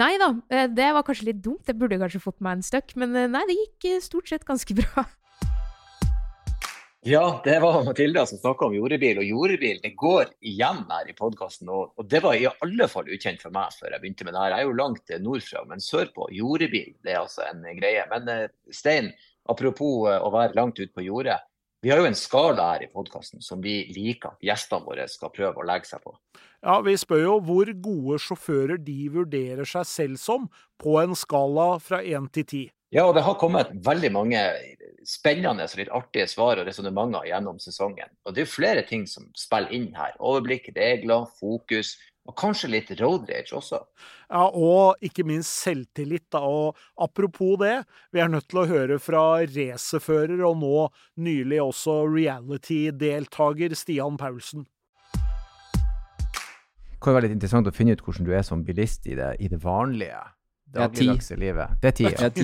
Nei 0.00 0.14
da, 0.20 0.30
eh, 0.48 0.68
det 0.72 0.92
var 0.96 1.04
kanskje 1.06 1.28
litt 1.30 1.42
dumt. 1.44 1.66
Jeg 1.68 1.78
burde 1.80 2.00
kanskje 2.00 2.22
fått 2.22 2.40
meg 2.44 2.58
en 2.58 2.64
støkk, 2.64 2.94
men 3.00 3.16
eh, 3.18 3.28
nei, 3.30 3.42
det 3.50 3.58
gikk 3.58 3.90
eh, 3.90 4.00
stort 4.04 4.30
sett 4.30 4.46
ganske 4.48 4.76
bra. 4.80 5.04
Ja, 7.06 7.40
det 7.44 7.58
var 7.60 7.84
Matilda 7.84 8.22
som 8.26 8.38
snakka 8.38 8.64
om 8.64 8.74
jordebil, 8.74 9.18
og 9.20 9.26
jordebil 9.28 9.80
det 9.82 9.90
går 10.00 10.30
igjen 10.40 10.78
her 10.88 11.08
i 11.10 11.12
podkasten. 11.12 11.68
Og, 11.68 11.90
og 12.00 12.06
det 12.08 12.22
var 12.24 12.32
i 12.32 12.46
alle 12.48 12.86
fall 12.88 13.10
ukjent 13.12 13.42
for 13.44 13.52
meg 13.52 13.74
før 13.76 13.92
jeg 13.92 14.00
begynte 14.00 14.24
med 14.24 14.32
det 14.32 14.40
her. 14.40 14.54
Jeg 14.54 14.64
er 14.64 14.70
jo 14.70 14.78
langt 14.78 15.12
eh, 15.12 15.20
nordfra, 15.20 15.66
men 15.68 15.84
sørpå, 15.84 16.30
jordebil, 16.32 16.94
det 17.04 17.12
er 17.12 17.18
altså 17.20 17.44
en 17.50 17.60
greie. 17.76 18.06
Men 18.08 18.30
eh, 18.32 18.46
Stein, 18.72 19.10
apropos 19.52 20.08
eh, 20.08 20.16
å 20.16 20.30
være 20.32 20.56
langt 20.56 20.80
ute 20.80 20.94
på 20.96 21.04
jordet. 21.04 21.36
Vi 21.84 21.92
har 21.92 22.00
jo 22.00 22.08
en 22.08 22.16
skala 22.16 22.70
her 22.70 22.86
i 22.86 22.88
podkasten 22.88 23.44
som 23.44 23.60
vi 23.60 23.82
liker 23.92 24.32
at 24.32 24.48
gjestene 24.48 24.88
våre 24.88 25.04
skal 25.12 25.34
prøve 25.36 25.60
å 25.60 25.68
legge 25.68 25.90
seg 25.90 26.00
på. 26.06 26.16
Ja, 26.64 26.78
Vi 26.80 26.96
spør 26.96 27.20
jo 27.26 27.34
hvor 27.44 27.68
gode 27.84 28.16
sjåfører 28.24 28.80
de 28.80 29.10
vurderer 29.12 29.68
seg 29.68 29.84
selv 29.90 30.24
som, 30.24 30.48
på 30.80 30.96
en 31.02 31.12
skala 31.12 31.74
fra 31.84 32.00
én 32.00 32.32
til 32.32 32.48
ti. 32.48 32.64
Ja, 32.94 33.08
og 33.08 33.16
det 33.16 33.24
har 33.26 33.34
kommet 33.34 33.72
veldig 33.82 34.08
mange 34.14 34.40
spennende 35.02 35.64
og 35.66 35.78
litt 35.80 35.88
artige 35.90 36.28
svar 36.30 36.60
og 36.60 36.68
resonnementer 36.68 37.26
gjennom 37.26 37.56
sesongen. 37.58 38.06
Og 38.22 38.36
det 38.36 38.44
er 38.44 38.52
flere 38.52 38.84
ting 38.86 39.02
som 39.10 39.26
spiller 39.34 39.72
inn 39.74 39.88
her. 39.96 40.12
Overblikk, 40.22 40.68
regler, 40.76 41.24
fokus, 41.40 41.96
og 42.24 42.36
kanskje 42.38 42.70
litt 42.70 42.92
road 43.00 43.26
rage 43.28 43.50
også. 43.58 43.80
Ja, 44.30 44.44
Og 44.46 45.02
ikke 45.02 45.26
minst 45.26 45.50
selvtillit. 45.64 46.30
da, 46.30 46.38
og 46.46 46.76
Apropos 46.96 47.58
det, 47.58 47.84
vi 48.12 48.20
er 48.20 48.30
nødt 48.30 48.48
til 48.48 48.62
å 48.62 48.66
høre 48.70 49.00
fra 49.02 49.42
racerfører 49.42 50.46
og 50.46 50.62
nå 50.62 50.86
nylig 51.18 51.60
også 51.60 52.06
reality-deltaker 52.06 53.74
Stian 53.74 54.16
Paulsen. 54.16 54.68
Det 56.94 57.02
kan 57.02 57.18
være 57.18 57.26
litt 57.26 57.36
interessant 57.36 57.66
å 57.66 57.74
finne 57.74 57.92
ut 57.92 58.00
hvordan 58.00 58.24
du 58.24 58.32
er 58.32 58.46
som 58.46 58.62
bilist 58.64 59.04
i 59.10 59.18
det, 59.18 59.34
i 59.42 59.50
det 59.50 59.58
vanlige. 59.60 60.22
Dagligdagse 60.74 61.36
livet. 61.40 61.76
Det 61.82 61.90
er 61.90 61.96
ti. 61.98 62.04
Det 62.10 62.22
er 62.24 62.34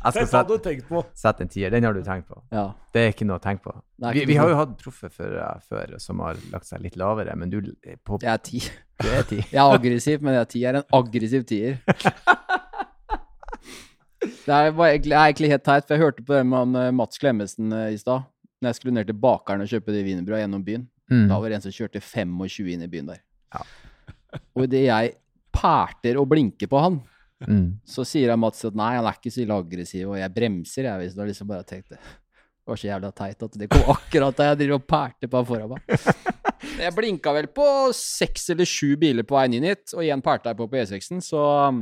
skal 0.00 0.24
Dette 0.24 0.36
hadde 0.36 0.56
du 0.56 0.64
tenkt 0.64 0.86
på. 0.88 1.02
sette 1.18 1.44
en 1.44 1.50
tier. 1.52 1.70
Den 1.74 1.84
har 1.84 1.96
du 1.96 2.00
tenkt 2.06 2.28
på. 2.30 2.38
Ja. 2.54 2.70
Det 2.94 3.02
er 3.02 3.12
ikke 3.12 3.26
noe 3.28 3.36
å 3.40 3.44
tenke 3.44 3.66
på. 3.68 3.74
Er 4.02 4.16
Vi, 4.16 4.24
vi 4.30 4.36
har 4.40 4.48
jo 4.48 4.56
hatt 4.56 4.76
proffe 4.80 5.10
før, 5.12 5.36
før 5.68 5.96
som 6.00 6.22
har 6.24 6.40
lagt 6.54 6.70
seg 6.70 6.80
litt 6.84 6.96
lavere, 7.00 7.34
men 7.36 7.52
du, 7.52 7.60
på, 8.06 8.20
Jeg 8.22 8.32
er 8.32 8.42
ti. 8.44 8.62
du 9.02 9.08
er 9.10 9.26
ti. 9.28 9.42
Jeg 9.42 9.60
er 9.60 9.74
aggressiv, 9.76 10.22
men 10.24 10.38
jeg 10.38 10.46
er 10.46 10.50
ti. 10.54 10.62
Jeg 10.64 10.72
er 10.72 10.80
en 10.80 10.88
aggressiv 11.00 11.44
tier. 11.48 11.80
Det 14.20 14.52
er, 14.52 14.68
egentlig, 14.84 15.14
egentlig 15.16 15.48
helt 15.48 15.64
teit, 15.64 15.86
for 15.86 15.94
jeg 15.96 16.02
hørte 16.02 16.22
på 16.26 16.34
det 16.34 16.42
med 16.44 16.58
han, 16.58 16.74
eh, 16.76 16.90
Mats 16.92 17.20
Klemmesen 17.20 17.72
eh, 17.72 17.94
i 17.94 17.98
stad. 18.00 18.26
Når 18.60 18.68
jeg 18.68 18.76
skulle 18.76 18.94
ned 18.98 19.08
til 19.08 19.16
bakeren 19.16 19.62
og 19.64 19.70
kjøpe 19.70 19.94
de 19.94 20.02
wienerbrødene 20.04 20.42
gjennom 20.42 20.64
byen. 20.66 20.82
Mm. 21.10 21.22
Da 21.30 21.38
var 21.40 21.48
det 21.48 21.56
en 21.56 21.64
som 21.64 21.72
kjørte 21.74 22.02
25 22.04 22.68
inn 22.74 22.84
i 22.84 22.88
byen 22.90 23.08
der. 23.08 23.22
Ja. 23.54 23.62
Og 24.58 24.68
det 24.70 24.82
jeg 24.84 25.14
pærter 25.52 26.18
og 26.20 26.28
blinker 26.32 26.70
på 26.70 26.80
han, 26.86 27.00
Mm. 27.40 27.78
så 27.88 28.02
sier 28.04 28.28
jeg 28.28 28.36
Mats 28.36 28.66
at 28.68 28.74
nei, 28.76 28.90
han 28.98 29.06
er 29.08 29.14
ikke 29.16 29.30
så 29.32 29.40
ille 29.40 29.54
aggressiv, 29.56 30.10
og 30.12 30.18
jeg 30.20 30.28
bremser, 30.34 30.84
jeg. 30.84 30.98
Hvis 31.00 31.14
du 31.16 31.20
har 31.22 31.28
liksom 31.30 31.48
bare 31.48 31.64
tenkt 31.64 31.88
det. 31.88 31.96
Det 31.96 32.68
var 32.68 32.76
så 32.76 32.88
jævla 32.90 33.10
teit 33.16 33.42
at 33.46 33.54
det 33.62 33.68
kom 33.72 33.86
akkurat 33.94 34.36
da 34.36 34.48
jeg 34.50 34.58
driver 34.60 34.74
og 34.76 34.84
pælte 34.92 35.30
på 35.32 35.40
han 35.40 35.46
foran 35.48 35.70
meg. 35.72 35.80
Jeg 36.84 36.92
blinka 36.98 37.32
vel 37.32 37.48
på 37.56 37.64
seks 37.96 38.50
eller 38.52 38.68
sju 38.68 38.90
biler 39.00 39.24
på 39.24 39.38
veien 39.38 39.56
inn 39.56 39.64
hit, 39.70 39.94
og 39.96 40.04
igjen 40.04 40.20
pælte 40.20 40.52
jeg 40.52 40.58
på 40.60 40.68
på 40.68 40.82
E6-en, 40.82 41.24
så 41.24 41.40
um, 41.72 41.80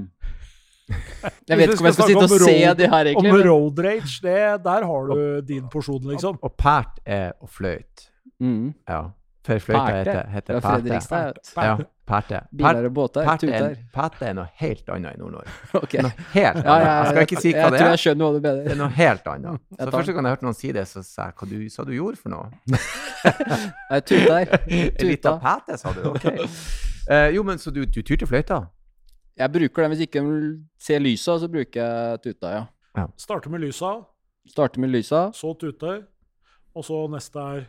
Jeg 0.88 1.58
vet 1.58 1.74
ikke 1.74 1.82
om 1.82 1.88
jeg 1.90 1.96
skal 1.98 2.08
sitte 2.12 2.24
og 2.28 2.46
se 2.46 2.54
de 2.78 2.88
her, 2.94 3.10
egentlig. 3.10 3.32
Om 3.34 3.42
road 3.50 3.82
rage, 3.84 4.14
det, 4.22 4.38
der 4.64 4.86
har 4.92 5.10
du 5.10 5.18
din 5.50 5.66
porsjon, 5.74 6.06
liksom. 6.14 6.38
Og 6.40 6.54
pært 6.56 7.02
er 7.04 7.34
å 7.42 7.50
fløyte. 7.50 8.06
Mm. 8.38 8.70
Ja. 8.88 9.02
For 9.48 9.62
fløyta 9.64 9.92
heter, 9.96 10.26
heter 10.34 10.58
Fredrikstad. 10.60 11.38
Ja, 11.56 11.76
pærte. 12.08 12.40
Biler 12.52 12.84
og 12.88 12.92
båter. 12.98 13.24
Er, 13.24 13.38
Tuter. 13.40 13.76
pært 13.94 14.18
er 14.28 14.34
noe 14.36 14.44
helt 14.60 14.90
annet 14.92 15.16
i 15.16 15.20
Nord-Norge. 15.22 15.54
okay. 15.82 16.02
Noe 16.04 16.12
helt 16.34 16.58
annet. 16.60 16.68
Ja, 16.68 16.76
ja, 16.84 16.90
jeg 16.98 17.06
skal 17.14 17.26
ikke 17.28 17.40
si 17.40 17.52
hva 17.54 17.62
jeg 17.62 17.64
det 17.64 17.68
er. 17.68 17.76
jeg 17.78 17.80
tror 17.80 17.94
jeg 17.94 18.02
skjønner 18.04 18.24
hva 18.26 18.32
du 18.34 18.38
Det 18.38 18.52
mener. 18.52 18.70
er 18.74 18.80
noe 18.82 18.88
helt 18.98 19.30
annet. 19.32 19.62
Så 19.80 19.88
første 19.94 20.14
gang 20.18 20.28
jeg 20.28 20.36
hørte 20.36 20.48
noen 20.48 20.58
si 20.60 20.72
det, 20.76 20.84
så 20.92 21.02
sa 21.08 21.28
jeg 21.30 21.36
hva 21.40 21.48
du 21.54 21.56
sa 21.72 21.86
du 21.88 21.92
gjorde 21.96 22.20
for 22.20 22.34
noe. 22.34 22.50
Jeg 23.92 24.04
tuter. 24.12 24.52
Liten 24.68 25.16
Tuta. 25.16 25.32
pæte, 25.42 25.78
sa 25.80 25.92
du. 25.96 26.02
Ok. 26.12 26.26
Uh, 27.08 27.28
jo, 27.34 27.42
men 27.48 27.58
så 27.58 27.72
du, 27.72 27.80
du 27.88 28.02
tyrte 28.04 28.26
fløyta? 28.28 28.60
Jeg 29.38 29.52
bruker 29.54 29.82
den 29.86 29.94
hvis 29.94 30.04
ikke 30.04 30.20
de 30.20 30.38
ser 30.82 31.00
lysa, 31.00 31.38
så 31.40 31.48
bruker 31.48 31.80
jeg 31.80 32.20
tuta, 32.26 32.50
ja. 32.58 33.06
Starter 33.16 33.50
med 33.54 33.62
lysa, 33.62 33.92
Starter 34.50 34.80
med 34.82 34.90
lysa. 34.90 35.28
så 35.32 35.52
tuter. 35.60 36.00
og 36.74 36.84
så 36.84 36.98
neste 37.10 37.38
er 37.38 37.64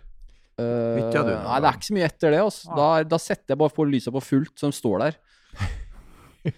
Uh, 0.60 0.98
Hytta 1.00 1.22
du? 1.24 1.32
nei, 1.45 1.58
det 1.63 1.69
er 1.69 1.78
ikke 1.80 1.88
så 1.88 1.95
mye 1.95 2.08
etter 2.10 2.34
det. 2.36 2.39
Altså. 2.43 2.76
Da, 2.76 2.88
da 3.15 3.19
setter 3.24 3.54
jeg 3.56 3.60
bare 3.62 3.76
på 3.78 3.86
lysa 3.88 4.12
på 4.12 4.22
fullt, 4.26 4.56
så 4.60 4.69
de 4.72 4.76
står 4.80 5.04
der. 5.06 5.19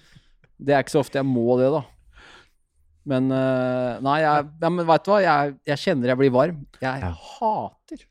Det 0.62 0.76
er 0.76 0.84
ikke 0.84 0.94
så 0.94 1.02
ofte 1.02 1.18
jeg 1.18 1.26
må 1.26 1.56
det, 1.58 1.72
da. 1.74 1.80
Men 3.10 3.32
uh, 3.34 3.98
Nei, 4.06 4.20
jeg, 4.22 4.50
ja, 4.62 4.70
men 4.70 4.86
vet 4.86 5.06
du 5.08 5.10
hva? 5.10 5.20
Jeg, 5.26 5.56
jeg 5.72 5.82
kjenner 5.82 6.12
jeg 6.12 6.20
blir 6.20 6.34
varm. 6.36 6.60
Jeg 6.84 7.02
Ja. 7.02 7.10
hater 7.18 8.04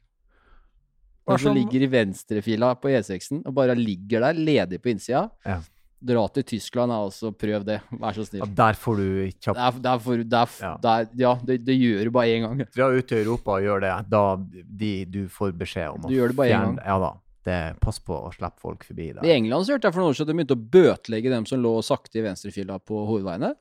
Når 1.29 1.37
den 1.37 1.45
som- 1.45 1.55
ligger 1.55 1.85
i 1.87 1.91
venstrefila 1.93 2.73
på 2.83 2.91
E6-en 2.91 3.45
og 3.47 3.55
bare 3.55 3.77
ligger 3.79 4.25
der, 4.27 4.35
ledig 4.35 4.81
på 4.83 4.91
innsida. 4.91 5.29
Ja. 5.47 5.61
Dra 6.03 6.23
til 6.33 6.45
Tyskland, 6.49 6.91
og 6.93 7.11
altså. 7.11 7.31
Prøv 7.37 7.65
det. 7.67 7.81
Vær 7.93 8.15
så 8.17 8.23
Ja, 8.25 8.29
snill. 8.31 8.55
der 8.57 8.73
får 8.81 8.97
du 8.97 9.09
kjapt 9.41 9.57
der, 9.59 9.81
der, 9.85 9.99
får, 9.99 10.23
er 10.25 10.39
er, 10.41 10.47
f- 10.47 10.61
Ja. 10.63 10.71
det 10.81 10.91
er, 10.95 11.09
ja, 11.21 11.35
det, 11.45 11.59
det 11.67 11.77
gjør 11.77 12.05
du 12.05 12.11
bare 12.11 12.27
én 12.37 12.47
gang. 12.47 12.63
Dra 12.75 12.89
ut 12.97 13.07
til 13.09 13.19
Europa 13.27 13.51
og 13.59 13.63
gjør 13.67 13.81
det. 13.85 14.11
Da 14.11 14.23
de, 14.65 15.05
du 15.05 15.29
får 15.29 15.53
beskjed 15.61 15.89
om 15.93 16.01
Du 16.09 16.15
gjør 16.17 16.29
det 16.33 16.37
bare 16.37 16.49
en 16.57 16.65
gang. 16.77 16.79
Ja 16.87 16.99
da. 16.99 17.13
Det, 17.45 17.59
pass 17.81 17.99
på 18.05 18.13
å 18.17 18.33
slippe 18.33 18.61
folk 18.61 18.83
forbi 18.85 19.13
der. 19.15 19.25
I 19.25 19.31
England 19.33 19.65
så 19.65 19.73
hørte 19.73 19.89
jeg 19.89 19.95
for 19.95 20.01
noen 20.03 20.11
år 20.13 20.17
siden 20.19 20.29
at 20.29 20.33
de 20.33 20.39
begynte 20.41 20.57
å 20.59 20.71
bøtelegge 20.77 21.31
dem 21.33 21.47
som 21.49 21.63
lå 21.63 21.71
sakte 21.83 22.19
i 22.21 22.25
venstrefila 22.25 22.79
på 22.85 22.99
hovedveiene. 23.09 23.55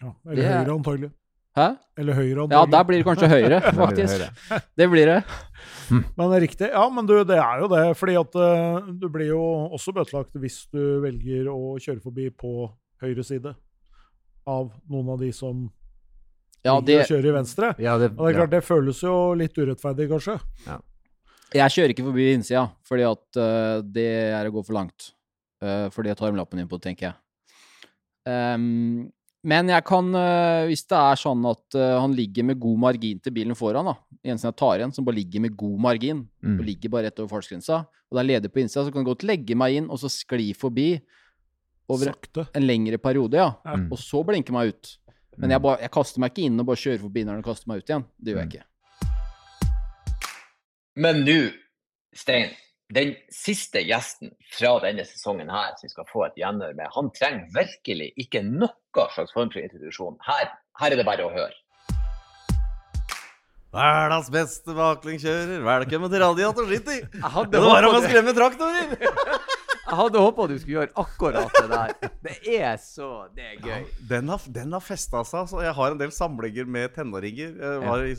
ja, 0.00 0.12
Eller 0.26 0.36
Det 0.36 0.46
høyre, 0.52 0.76
antagelig. 0.78 1.10
Hæ? 1.54 1.66
Eller 2.02 2.16
høyre, 2.18 2.46
Ja, 2.50 2.64
der 2.66 2.86
blir 2.86 2.98
det 2.98 3.06
kanskje 3.06 3.28
det 3.52 3.60
faktisk. 3.76 4.24
Det 4.78 4.88
blir 4.90 5.06
det. 5.06 5.20
Men 5.90 6.30
det 6.30 6.36
er 6.36 6.42
riktig. 6.42 6.70
Ja, 6.72 6.88
men 6.90 7.06
du, 7.06 7.14
det 7.24 7.38
er 7.38 7.60
jo 7.62 7.68
det. 7.70 7.84
Fordi 7.96 8.16
at 8.18 8.34
eh, 8.34 8.88
du 8.98 9.06
blir 9.12 9.30
jo 9.30 9.42
også 9.76 9.94
bøtelagt 9.94 10.34
hvis 10.40 10.64
du 10.74 11.00
velger 11.04 11.46
å 11.52 11.76
kjøre 11.78 12.02
forbi 12.02 12.30
på 12.34 12.66
høyre 13.04 13.24
side 13.26 13.54
av 14.50 14.70
noen 14.90 15.14
av 15.14 15.22
de 15.22 15.30
som 15.32 15.68
Ja, 16.64 16.78
det, 16.80 17.04
kjører 17.08 17.30
i 17.30 17.36
venstre. 17.38 17.72
Ja, 17.78 17.96
det, 18.00 18.14
Og 18.16 18.26
det 18.26 18.34
er 18.34 18.40
klart, 18.40 18.54
det 18.56 18.64
føles 18.64 19.02
jo 19.04 19.16
litt 19.38 19.56
urettferdig, 19.56 20.08
kanskje. 20.10 20.38
jeg 21.54 21.74
kjører 21.76 21.92
ikke 21.94 22.06
forbi 22.08 22.30
innsida, 22.32 22.64
fordi 22.88 23.04
at 23.08 23.40
uh, 23.40 23.82
det 23.84 24.08
er 24.32 24.48
å 24.48 24.54
gå 24.54 24.64
for 24.64 24.76
langt. 24.80 25.12
Uh, 25.62 25.86
fordi 25.94 26.10
jeg 26.10 26.18
tar 26.18 26.32
de 26.32 26.40
lappen 26.40 26.60
inn 26.60 26.70
på, 26.70 26.80
tenker 26.82 27.10
jeg. 27.10 27.20
Ehm, 28.24 29.12
men 29.44 29.68
jeg 29.68 29.84
kan, 29.84 30.06
eh, 30.16 30.64
hvis 30.70 30.82
det 30.88 30.96
er 30.98 31.18
sånn 31.20 31.44
at 31.50 31.76
eh, 31.78 31.94
han 32.00 32.14
ligger 32.16 32.46
med 32.48 32.58
god 32.62 32.78
margin 32.86 33.20
til 33.22 33.32
bilen 33.36 33.54
foran, 33.58 33.84
da, 33.90 33.94
Jensen 34.24 34.48
jeg 34.50 34.56
tar 34.56 34.78
igjen, 34.80 34.92
som 34.96 35.04
bare 35.04 35.18
ligger 35.20 35.40
med 35.44 35.56
god 35.60 35.78
margin, 35.84 36.24
Mm. 36.44 36.58
og 36.60 36.64
ligger 36.66 36.90
bare 36.92 37.06
rett 37.10 37.20
over 37.20 37.28
fartsgrensa, 37.36 37.82
og 37.86 38.16
det 38.16 38.20
er 38.24 38.28
ledig 38.40 38.50
på 38.52 38.60
innsida, 38.62 38.84
så 38.86 38.92
kan 38.92 39.04
jeg 39.04 39.10
godt 39.12 39.24
legge 39.28 39.54
meg 39.56 39.76
inn 39.76 39.86
og 39.90 39.98
så 40.00 40.08
skli 40.12 40.50
forbi 40.56 41.00
over 41.88 42.10
Sakte. 42.12 42.46
en 42.56 42.66
lengre 42.66 42.96
periode, 42.98 43.34
ja. 43.36 43.50
Ja. 43.64 43.76
Mm. 43.76 43.90
Og 43.92 43.98
så 43.98 44.24
blinke 44.24 44.52
meg 44.52 44.72
ut. 44.74 44.96
Men 45.36 45.50
jeg, 45.50 45.60
bare, 45.60 45.80
jeg 45.82 45.90
kaster 45.90 46.20
meg 46.22 46.30
ikke 46.32 46.44
inn 46.46 46.60
og 46.60 46.66
bare 46.66 46.76
kjører 46.80 47.00
forbi 47.00 47.24
når 47.26 47.34
den 47.40 47.42
kaster 47.42 47.68
meg 47.68 47.82
ut 47.82 47.88
igjen. 47.90 48.04
Det 48.22 48.32
gjør 48.34 48.40
jeg 48.44 48.52
ikke. 48.52 48.64
Men 50.96 51.24
nå, 51.26 51.38
Stein, 52.14 52.52
den 52.92 53.14
siste 53.32 53.80
gjesten 53.80 54.34
fra 54.52 54.76
denne 54.84 55.06
sesongen 55.08 55.48
her, 55.48 55.72
som 55.78 55.86
vi 55.86 55.92
skal 55.92 56.08
få 56.10 56.26
et 56.26 56.36
gjenhør 56.40 56.74
med, 56.76 56.90
han 56.92 57.10
trenger 57.16 57.46
virkelig 57.54 58.10
ikke 58.20 58.44
noe 58.44 59.06
slags 59.14 59.32
form 59.32 59.52
for 59.52 59.62
introduksjon. 59.64 60.18
Her, 60.26 60.50
her 60.80 60.92
er 60.92 61.00
det 61.00 61.06
bare 61.08 61.24
å 61.24 61.32
høre. 61.32 61.54
Verdens 63.74 64.28
beste 64.30 64.76
baklengkjører, 64.76 65.64
velkommen 65.66 66.12
til 66.12 66.22
Radiator 66.22 66.68
City! 66.70 67.00
Det 67.50 67.62
var 67.64 67.88
om 67.88 67.96
å 67.96 68.02
skremme 68.04 68.36
traktorer! 68.36 68.94
Jeg 69.84 69.98
hadde 69.98 70.20
håpa 70.22 70.46
du 70.48 70.54
skulle 70.56 70.78
gjøre 70.78 70.94
akkurat 70.96 71.58
det 71.58 71.66
der. 71.70 72.12
Det 72.24 72.54
er 72.56 72.78
så 72.80 73.08
Det 73.36 73.44
er 73.44 73.58
gøy. 73.60 73.82
Den 74.08 74.30
har, 74.32 74.46
den 74.48 74.72
har 74.72 74.82
festa 74.82 75.20
seg. 75.28 75.42
Altså. 75.42 75.60
jeg 75.60 75.74
har 75.76 75.92
en 75.92 76.00
del 76.00 76.14
samlinger 76.14 76.70
med 76.76 76.94
tenåringer. 76.96 77.52
Jeg 77.60 77.82
var 77.84 78.06
i, 78.08 78.14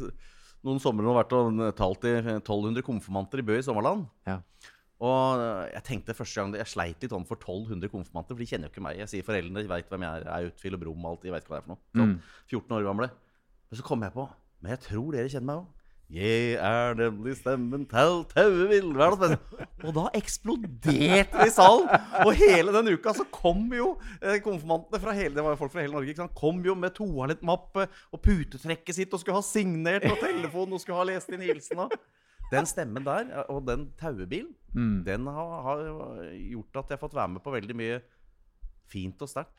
noen 0.65 0.82
somre 0.82 1.08
og 1.08 1.19
vært 1.19 1.36
og 1.38 1.62
talt 1.78 2.08
i 2.10 2.13
1200 2.39 2.86
konfirmanter 2.86 3.41
i 3.41 3.45
Bø 3.45 3.58
i 3.60 3.65
Sommerland. 3.65 4.08
Ja. 4.28 4.39
Og 5.06 5.41
jeg 5.73 5.84
tenkte 5.84 6.13
første 6.15 6.39
gang 6.39 6.54
Jeg 6.56 6.71
sleit 6.71 7.01
litt 7.04 7.13
om 7.13 7.25
for 7.28 7.36
1200 7.36 7.91
konfirmanter, 7.91 8.32
for 8.32 8.41
de 8.41 8.47
kjenner 8.47 8.69
jo 8.69 8.73
ikke 8.73 8.84
meg. 8.86 8.99
Jeg 9.01 9.12
sier 9.12 9.28
foreldrene 9.28 9.63
de 9.65 9.71
veit 9.71 9.89
hvem 9.91 10.06
jeg 10.08 10.21
er. 10.21 10.28
Jeg 10.30 10.36
er 10.47 10.54
utfyll 10.54 10.78
og 10.78 10.84
brom 10.86 11.06
og 11.06 11.10
alt. 11.12 11.25
De 11.25 11.34
vet 11.36 11.49
hva 11.49 11.58
det 11.58 11.62
er 11.62 11.65
for 11.67 11.73
noe. 11.75 11.82
Sånn, 11.99 12.13
14 12.54 12.78
år 12.78 12.86
gamle. 12.88 13.10
Men 13.69 13.80
så 13.80 13.86
kom 13.86 14.06
jeg 14.06 14.13
på 14.15 14.28
Men 14.63 14.71
jeg 14.71 14.82
tror 14.86 15.10
dere 15.13 15.32
kjenner 15.34 15.49
meg 15.49 15.62
òg. 15.62 15.85
Jeg 16.13 16.53
er 16.61 16.93
nemlig 16.99 17.33
stemmen 17.39 17.87
til 17.89 18.19
Taue 18.29 18.67
Verdens. 18.93 19.39
Og 19.83 19.93
da 19.95 20.03
eksploderte 20.13 20.93
det 20.93 21.47
i 21.47 21.53
salen! 21.53 21.87
Og 22.21 22.29
hele 22.37 22.71
den 22.75 22.91
uka 22.93 23.13
så 23.17 23.25
kom 23.33 23.63
jo 23.73 23.95
eh, 24.21 24.37
konfirmantene 24.45 25.01
fra 25.01 25.15
hele 25.17 25.33
Det 25.33 25.43
var 25.43 25.55
jo 25.55 25.59
folk 25.63 25.73
fra 25.73 25.81
hele 25.81 25.95
Norge. 25.97 26.11
ikke 26.13 26.21
sant? 26.21 26.35
Kom 26.37 26.61
jo 26.65 26.75
med 26.77 26.93
toalettmappe 26.95 27.87
og 28.13 28.21
putetrekket 28.21 28.99
sitt 28.99 29.13
og 29.17 29.23
skulle 29.23 29.39
ha 29.39 29.45
signert 29.45 30.05
på 30.05 30.13
telefonen 30.21 30.77
og 30.77 30.83
skulle 30.83 30.99
ha 31.01 31.07
lest 31.09 31.33
inn 31.33 31.41
hilsen. 31.41 31.81
Den 32.53 32.69
stemmen 32.69 33.01
der, 33.07 33.25
eh, 33.41 33.49
og 33.49 33.65
den 33.67 33.89
tauebilen, 33.99 34.53
Mm. 34.75 35.05
den 35.07 35.23
har, 35.31 35.51
har 35.63 35.81
gjort 36.35 36.75
at 36.81 36.89
jeg 36.91 36.97
har 36.97 36.99
fått 36.99 37.13
være 37.15 37.31
med 37.31 37.41
på 37.45 37.51
veldig 37.53 37.75
mye 37.79 38.01
fint 38.91 39.21
og 39.23 39.29
sterkt. 39.31 39.53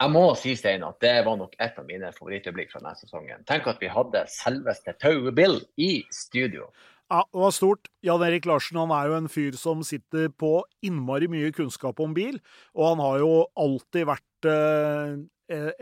Jeg 0.00 0.12
må 0.14 0.22
si, 0.38 0.54
Stein, 0.56 0.84
at 0.86 0.96
det 1.04 1.18
var 1.26 1.36
nok 1.36 1.58
et 1.60 1.76
av 1.76 1.84
mine 1.84 2.08
favorittøyeblikk 2.16 2.70
fra 2.72 2.80
denne 2.80 2.96
sesongen. 2.96 3.42
Tenk 3.48 3.66
at 3.68 3.82
vi 3.82 3.90
hadde 3.92 4.22
selveste 4.32 4.94
Taue 5.02 5.32
Bill 5.36 5.58
i 5.76 5.90
studio. 6.14 6.70
Ja, 7.10 7.24
det 7.26 7.40
var 7.42 7.52
stort. 7.52 7.90
Jan 8.06 8.22
Erik 8.24 8.46
Larsen 8.48 8.78
han 8.80 8.94
er 8.96 9.10
jo 9.10 9.18
en 9.18 9.28
fyr 9.28 9.58
som 9.60 9.82
sitter 9.84 10.30
på 10.32 10.62
innmari 10.86 11.28
mye 11.28 11.50
kunnskap 11.52 12.00
om 12.00 12.14
bil, 12.16 12.38
og 12.72 12.86
han 12.92 13.02
har 13.04 13.18
jo 13.20 13.32
alltid 13.60 14.08
vært 14.08 14.48
eh, 14.48 15.18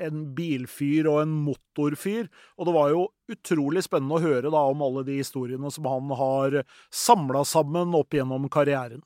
en 0.09 0.23
bilfyr 0.35 1.07
og 1.13 1.21
en 1.23 1.37
motorfyr. 1.45 2.27
Og 2.57 2.67
det 2.67 2.75
var 2.75 2.95
jo 2.95 3.05
utrolig 3.31 3.85
spennende 3.87 4.19
å 4.19 4.25
høre 4.25 4.51
da 4.51 4.65
om 4.73 4.83
alle 4.83 5.05
de 5.07 5.21
historiene 5.21 5.71
som 5.71 5.87
han 5.87 6.11
har 6.19 6.63
samla 6.91 7.45
sammen 7.47 7.95
opp 7.95 8.19
gjennom 8.19 8.49
karrieren. 8.51 9.05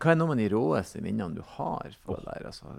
Hva 0.00 0.14
er 0.14 0.16
noen 0.16 0.32
av 0.32 0.38
de 0.40 0.46
råeste 0.48 1.02
minnene 1.04 1.36
du 1.36 1.42
har 1.58 1.96
på 2.06 2.14
oh. 2.14 2.20
der? 2.24 2.46
Altså, 2.48 2.72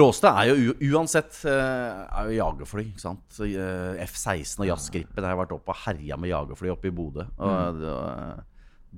Råste 0.00 0.30
er 0.32 0.52
jo 0.52 0.76
uansett 0.94 1.42
eh, 1.50 2.06
er 2.06 2.30
jo 2.30 2.38
jagerfly. 2.38 2.86
ikke 2.94 3.04
sant? 3.04 3.26
Eh, 3.44 4.00
F-16 4.06 4.62
og 4.64 4.70
jazzgripen 4.70 5.26
har 5.26 5.34
jeg 5.34 5.42
vært 5.42 5.52
oppe 5.58 5.74
og 5.74 5.82
herja 5.84 6.16
med 6.20 6.32
jagerfly 6.32 6.72
oppe 6.72 6.88
i 6.88 6.94
Bodø. 6.96 7.26
Og 7.36 7.82
det, 7.82 7.98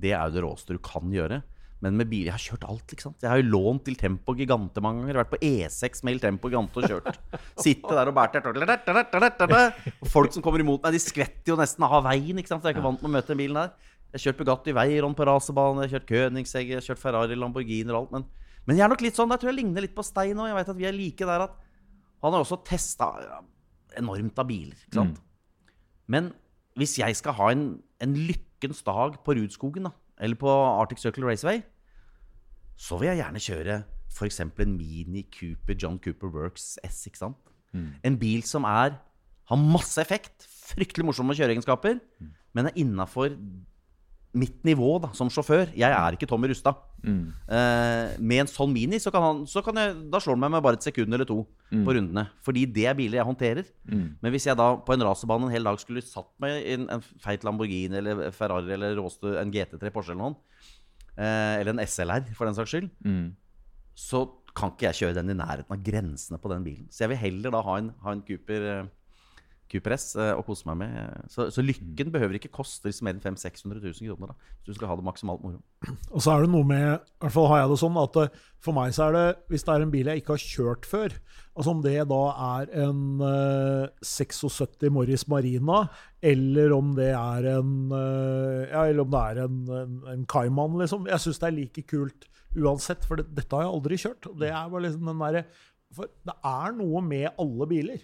det 0.05 0.15
er 0.15 0.23
jo 0.29 0.37
det 0.37 0.45
råeste 0.47 0.77
du 0.77 0.81
kan 0.85 1.11
gjøre. 1.11 1.41
Men 1.83 1.97
med 1.99 2.09
bil 2.09 2.29
Jeg 2.29 2.33
har 2.33 2.41
kjørt 2.41 2.65
alt, 2.69 2.93
ikke 2.93 3.05
sant. 3.05 3.17
Jeg 3.21 3.29
har 3.29 3.41
jo 3.41 3.49
lånt 3.51 3.83
til 3.85 3.97
Tempo 3.99 4.33
Gigante 4.37 4.81
mange 4.83 5.03
ganger. 5.03 5.19
Vært 5.21 5.33
på 5.35 5.41
E6 5.43 6.05
med 6.07 6.15
Il 6.15 6.21
Tempo 6.23 6.49
Gigante 6.49 6.81
og 6.81 6.87
kjørt. 6.89 7.19
Sitte 7.65 7.97
der 7.97 8.11
og 8.11 8.15
bært 8.15 8.37
Og 9.99 10.09
folk 10.09 10.33
som 10.33 10.45
kommer 10.45 10.63
imot 10.63 10.85
meg, 10.85 10.95
de 10.95 11.03
skvetter 11.03 11.53
jo 11.53 11.59
nesten 11.59 11.85
av 11.85 11.99
veien. 12.07 12.39
ikke 12.39 12.53
sant? 12.53 12.63
Jeg 12.63 12.73
er 12.73 12.77
ikke 12.77 12.87
vant 12.87 13.03
med 13.03 13.11
å 13.11 13.15
møte 13.17 13.33
den 13.33 13.41
bilen 13.43 13.59
der. 13.59 13.91
Jeg 14.15 14.21
har 14.21 14.29
kjørt 14.29 14.37
Bugatti 14.39 14.71
Veyron 14.71 15.15
på 15.17 15.25
rasebane, 15.27 15.83
jeg 15.83 15.89
har 15.89 15.99
kjørt 15.99 16.11
Königsegg, 16.13 16.69
jeg 16.71 16.79
har 16.79 16.85
kjørt 16.85 17.01
Ferrari, 17.01 17.35
Lamborghini 17.35 17.91
og 17.91 17.97
alt. 17.97 18.13
Men, 18.13 18.23
men 18.63 18.77
jeg 18.79 18.85
er 18.85 18.91
nok 18.93 19.01
litt 19.03 19.17
sånn, 19.19 19.27
der 19.27 19.41
tror 19.41 19.51
jeg 19.51 19.57
ligner 19.57 19.83
litt 19.83 19.95
på 19.97 20.05
Stein 20.07 20.39
òg. 20.39 20.47
Jeg 20.47 20.55
vet 20.55 20.71
at 20.71 20.79
vi 20.79 20.87
er 20.87 20.95
like 20.95 21.27
der 21.27 21.43
at 21.49 21.57
han 22.23 22.31
har 22.31 22.45
også 22.45 22.61
testa 22.63 23.09
enormt 23.99 24.39
av 24.39 24.47
biler. 24.47 24.77
ikke 24.87 25.01
sant? 25.01 25.19
Men 26.07 26.31
hvis 26.79 26.95
jeg 27.01 27.19
skal 27.19 27.35
ha 27.41 27.49
en, 27.51 27.65
en 27.99 28.15
lykkens 28.15 28.79
dag 28.87 29.19
på 29.27 29.35
Rudskogen, 29.35 29.89
da, 29.89 29.91
eller 30.23 30.39
på 30.39 30.47
Arctic 30.47 31.03
Circle 31.03 31.27
Raceway, 31.27 31.59
så 32.79 32.95
vil 33.01 33.11
jeg 33.11 33.19
gjerne 33.19 33.43
kjøre 33.43 33.77
f.eks. 34.15 34.41
en 34.47 34.73
Mini 34.79 35.25
Cooper 35.27 35.75
John 35.75 35.99
Cooper 35.99 36.31
Works 36.31 36.77
S. 36.87 37.03
ikke 37.11 37.25
sant? 37.25 37.53
En 38.07 38.15
bil 38.15 38.47
som 38.47 38.63
er, 38.63 38.95
har 39.51 39.59
masse 39.59 39.99
effekt, 39.99 40.47
fryktelig 40.71 41.03
morsomme 41.11 41.35
kjøreegenskaper, 41.35 41.99
men 42.55 42.71
er 42.71 42.77
innafor 42.79 43.35
mitt 44.35 44.57
nivå 44.67 44.97
da, 45.01 45.09
som 45.15 45.29
sjåfør 45.31 45.69
Jeg 45.77 45.87
er 45.95 46.15
ikke 46.17 46.27
Tommy 46.27 46.49
Rustad. 46.51 46.75
Mm. 47.05 47.31
Eh, 47.47 48.15
med 48.19 48.41
en 48.43 48.49
sånn 48.51 48.73
Mini, 48.73 48.99
så 48.99 49.11
kan 49.13 49.23
han, 49.23 49.41
så 49.47 49.61
kan 49.63 49.77
jeg, 49.79 49.93
da 50.11 50.19
slår 50.19 50.35
han 50.35 50.43
meg 50.45 50.51
med 50.57 50.63
bare 50.65 50.79
et 50.79 50.85
sekund 50.87 51.13
eller 51.15 51.25
to 51.29 51.39
på 51.71 51.95
rundene. 51.97 52.27
Fordi 52.45 52.65
det 52.75 52.85
er 52.91 52.97
biler 52.97 53.19
jeg 53.21 53.27
håndterer. 53.29 53.65
Mm. 53.89 54.05
Men 54.21 54.31
hvis 54.35 54.47
jeg 54.49 54.57
da 54.59 54.67
på 54.85 54.93
en 54.95 55.05
racerbane 55.07 55.47
en 55.47 55.53
hel 55.55 55.63
dag 55.67 55.79
skulle 55.81 56.03
satt 56.05 56.29
meg 56.43 56.59
i 56.61 56.75
en, 56.77 56.87
en 56.97 57.03
feit 57.23 57.43
Lamborghini 57.47 57.97
eller 58.01 58.31
Ferrari 58.35 58.73
eller 58.77 58.95
Råstø, 58.99 59.35
en 59.41 59.51
GT3 59.53 59.91
Porsche 59.95 60.11
eller 60.15 60.23
noe, 60.23 60.35
eh, 61.17 61.61
eller 61.61 61.73
en 61.75 61.83
SLR 61.85 62.27
for 62.35 62.45
den 62.49 62.57
saks 62.57 62.73
skyld, 62.75 62.89
Mm. 63.05 63.35
så 63.95 64.25
kan 64.55 64.71
ikke 64.71 64.87
jeg 64.87 64.99
kjøre 65.01 65.15
den 65.19 65.33
i 65.33 65.39
nærheten 65.39 65.71
av 65.75 65.81
grensene 65.83 66.37
på 66.39 66.49
den 66.51 66.63
bilen. 66.63 66.85
Så 66.91 67.03
jeg 67.03 67.09
vil 67.11 67.17
heller 67.25 67.51
da 67.51 67.61
ha 67.61 67.77
en, 67.81 67.89
ha 68.05 68.11
en 68.15 68.21
Cooper, 68.23 68.87
eh, 69.65 69.71
Cooper 69.71 69.95
S 69.97 70.15
eh, 70.15 70.31
å 70.35 70.43
kose 70.45 70.67
meg 70.69 70.77
med. 70.83 71.29
Så, 71.31 71.47
så 71.53 71.63
lykken 71.63 72.11
behøver 72.13 72.37
ikke 72.37 72.53
koste 72.53 72.89
liksom 72.89 73.07
mer 73.09 73.17
enn 73.17 73.23
500 73.23 73.41
600 73.41 73.81
000 73.81 74.11
kroner, 74.11 74.33
da, 74.33 74.53
hvis 74.59 74.73
du 74.73 74.77
skal 74.77 74.91
ha 74.91 74.97
det 74.99 75.05
maksimalt 75.07 75.43
moro. 75.43 75.61
Og 76.15 76.21
så 76.23 76.35
er 76.35 76.45
det 76.45 76.51
noe 76.53 76.67
med, 76.67 76.85
i 77.01 77.23
hvert 77.25 77.35
fall 77.35 77.49
har 77.51 77.63
jeg 77.63 77.71
det 77.71 77.79
sånn, 77.81 77.99
at 78.01 78.19
eh, 78.21 78.43
for 78.65 78.77
meg 78.77 78.93
så 78.95 79.07
er 79.07 79.17
det, 79.17 79.25
hvis 79.51 79.65
det 79.65 79.73
er 79.73 79.85
en 79.85 79.93
bil 79.93 80.11
jeg 80.11 80.21
ikke 80.21 80.35
har 80.35 80.45
kjørt 80.45 80.89
før, 80.89 81.17
altså 81.55 81.73
om 81.75 81.81
det 81.85 81.97
da 82.09 82.21
er 82.45 82.71
en 82.85 83.01
uh, 83.21 84.05
76 84.05 84.87
Morris 84.93 85.27
Marina, 85.31 85.83
eller 86.25 86.73
om 86.75 86.93
det 86.97 87.11
er 87.13 87.51
en, 87.55 87.75
uh, 87.93 88.63
ja, 88.65 88.87
eller 88.87 89.03
om 89.05 89.13
det 89.13 89.21
er 89.21 89.43
en, 89.45 89.59
en, 89.81 89.99
en 90.15 90.25
Cayman, 90.31 90.79
liksom. 90.81 91.05
Jeg 91.11 91.23
synes 91.23 91.41
det 91.41 91.49
er 91.49 91.57
like 91.59 91.85
kult 91.91 92.27
uansett, 92.55 93.05
for 93.07 93.19
det, 93.19 93.29
dette 93.37 93.55
har 93.55 93.65
jeg 93.65 93.75
aldri 93.75 93.99
kjørt. 94.01 94.29
Det 94.39 94.49
er 94.49 94.71
bare 94.71 94.87
liksom 94.87 95.11
den 95.11 95.23
der, 95.23 95.61
for 95.95 96.11
det 96.27 96.35
er 96.49 96.75
noe 96.79 97.03
med 97.05 97.29
alle 97.41 97.69
biler. 97.69 98.03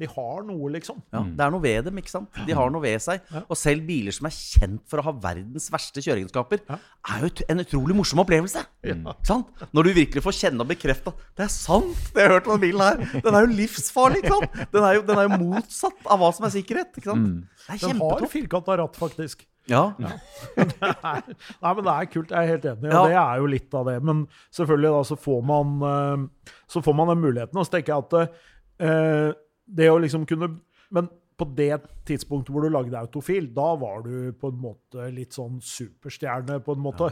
De 0.00 0.08
har 0.08 0.42
noe, 0.48 0.70
liksom. 0.72 0.98
Ja, 1.12 1.20
Det 1.36 1.44
er 1.44 1.50
noe 1.52 1.60
ved 1.62 1.84
dem, 1.90 1.98
ikke 2.00 2.10
sant? 2.14 2.40
De 2.48 2.54
har 2.56 2.70
noe 2.72 2.80
ved 2.82 2.96
seg. 3.04 3.20
Og 3.46 3.56
selv 3.60 3.84
biler 3.86 4.14
som 4.16 4.26
er 4.30 4.34
kjent 4.34 4.80
for 4.88 5.02
å 5.02 5.04
ha 5.10 5.12
verdens 5.28 5.68
verste 5.72 6.00
kjøreegenskaper, 6.02 6.62
er 6.72 7.26
jo 7.26 7.30
en 7.52 7.60
utrolig 7.62 7.96
morsom 8.00 8.22
opplevelse. 8.24 8.64
Ikke 8.82 9.14
sant? 9.28 9.52
Når 9.76 9.90
du 9.90 9.92
virkelig 10.00 10.24
får 10.24 10.38
kjenne 10.40 10.64
og 10.64 10.72
bekrefte 10.72 11.12
det 11.36 11.44
er 11.46 11.52
sant, 11.52 12.00
det 12.16 12.24
jeg 12.24 12.30
har 12.30 12.38
hørt 12.38 12.48
om 12.50 12.56
den 12.58 12.64
bilen 12.64 12.80
her. 12.86 13.20
Den 13.28 13.36
er 13.36 13.44
jo 13.46 13.52
livsfarlig, 13.60 14.24
ikke 14.24 14.34
sant? 14.40 14.58
Den 14.72 14.88
er 14.88 14.98
jo, 14.98 15.04
den 15.12 15.18
er 15.22 15.28
jo 15.28 15.38
motsatt 15.44 16.08
av 16.10 16.18
hva 16.24 16.32
som 16.36 16.48
er 16.48 16.56
sikkerhet. 16.56 16.96
ikke 16.96 17.12
sant? 17.12 17.30
Det 17.60 17.76
er 17.76 17.78
Den 17.78 17.78
har 17.78 17.94
kjempetopp. 17.94 18.32
firkanta 18.34 18.76
ratt, 18.80 18.96
faktisk. 18.98 19.46
Ja. 19.70 19.82
Nei, 20.00 21.72
men 21.76 21.84
det 21.86 21.92
er 21.94 22.08
kult. 22.10 22.32
Jeg 22.32 22.40
er 22.40 22.50
helt 22.54 22.64
enig. 22.72 22.88
Og 22.90 22.94
Ja. 22.94 23.02
det 23.06 23.16
er 23.20 23.36
jo 23.42 23.46
litt 23.46 23.74
av 23.74 23.86
det. 23.86 23.96
Men 24.02 24.26
selvfølgelig, 24.56 24.90
da, 24.96 25.02
så 25.10 25.16
får 25.20 25.44
man, 25.44 25.76
eh, 25.82 26.52
så 26.68 26.82
får 26.82 26.94
man 26.96 27.08
den 27.12 27.20
muligheten. 27.24 27.56
Og 27.60 27.66
så 27.66 27.70
tenker 27.76 27.94
jeg 27.94 28.04
at 28.04 28.30
eh, 28.80 29.32
det 29.76 29.90
å 29.90 29.98
liksom 30.02 30.26
kunne 30.28 30.56
Men 30.90 31.06
på 31.40 31.46
det 31.56 31.78
tidspunktet 32.08 32.52
hvor 32.52 32.66
du 32.66 32.72
lagde 32.72 32.98
Autofil, 32.98 33.46
da 33.54 33.70
var 33.80 34.02
du 34.04 34.32
på 34.36 34.50
en 34.50 34.58
måte 34.60 35.06
litt 35.14 35.32
sånn 35.32 35.60
superstjerne, 35.64 36.58
på 36.66 36.74
en 36.76 36.82
måte. 36.84 37.08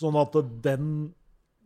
Sånn 0.00 0.16
at 0.16 0.38
den 0.64 1.10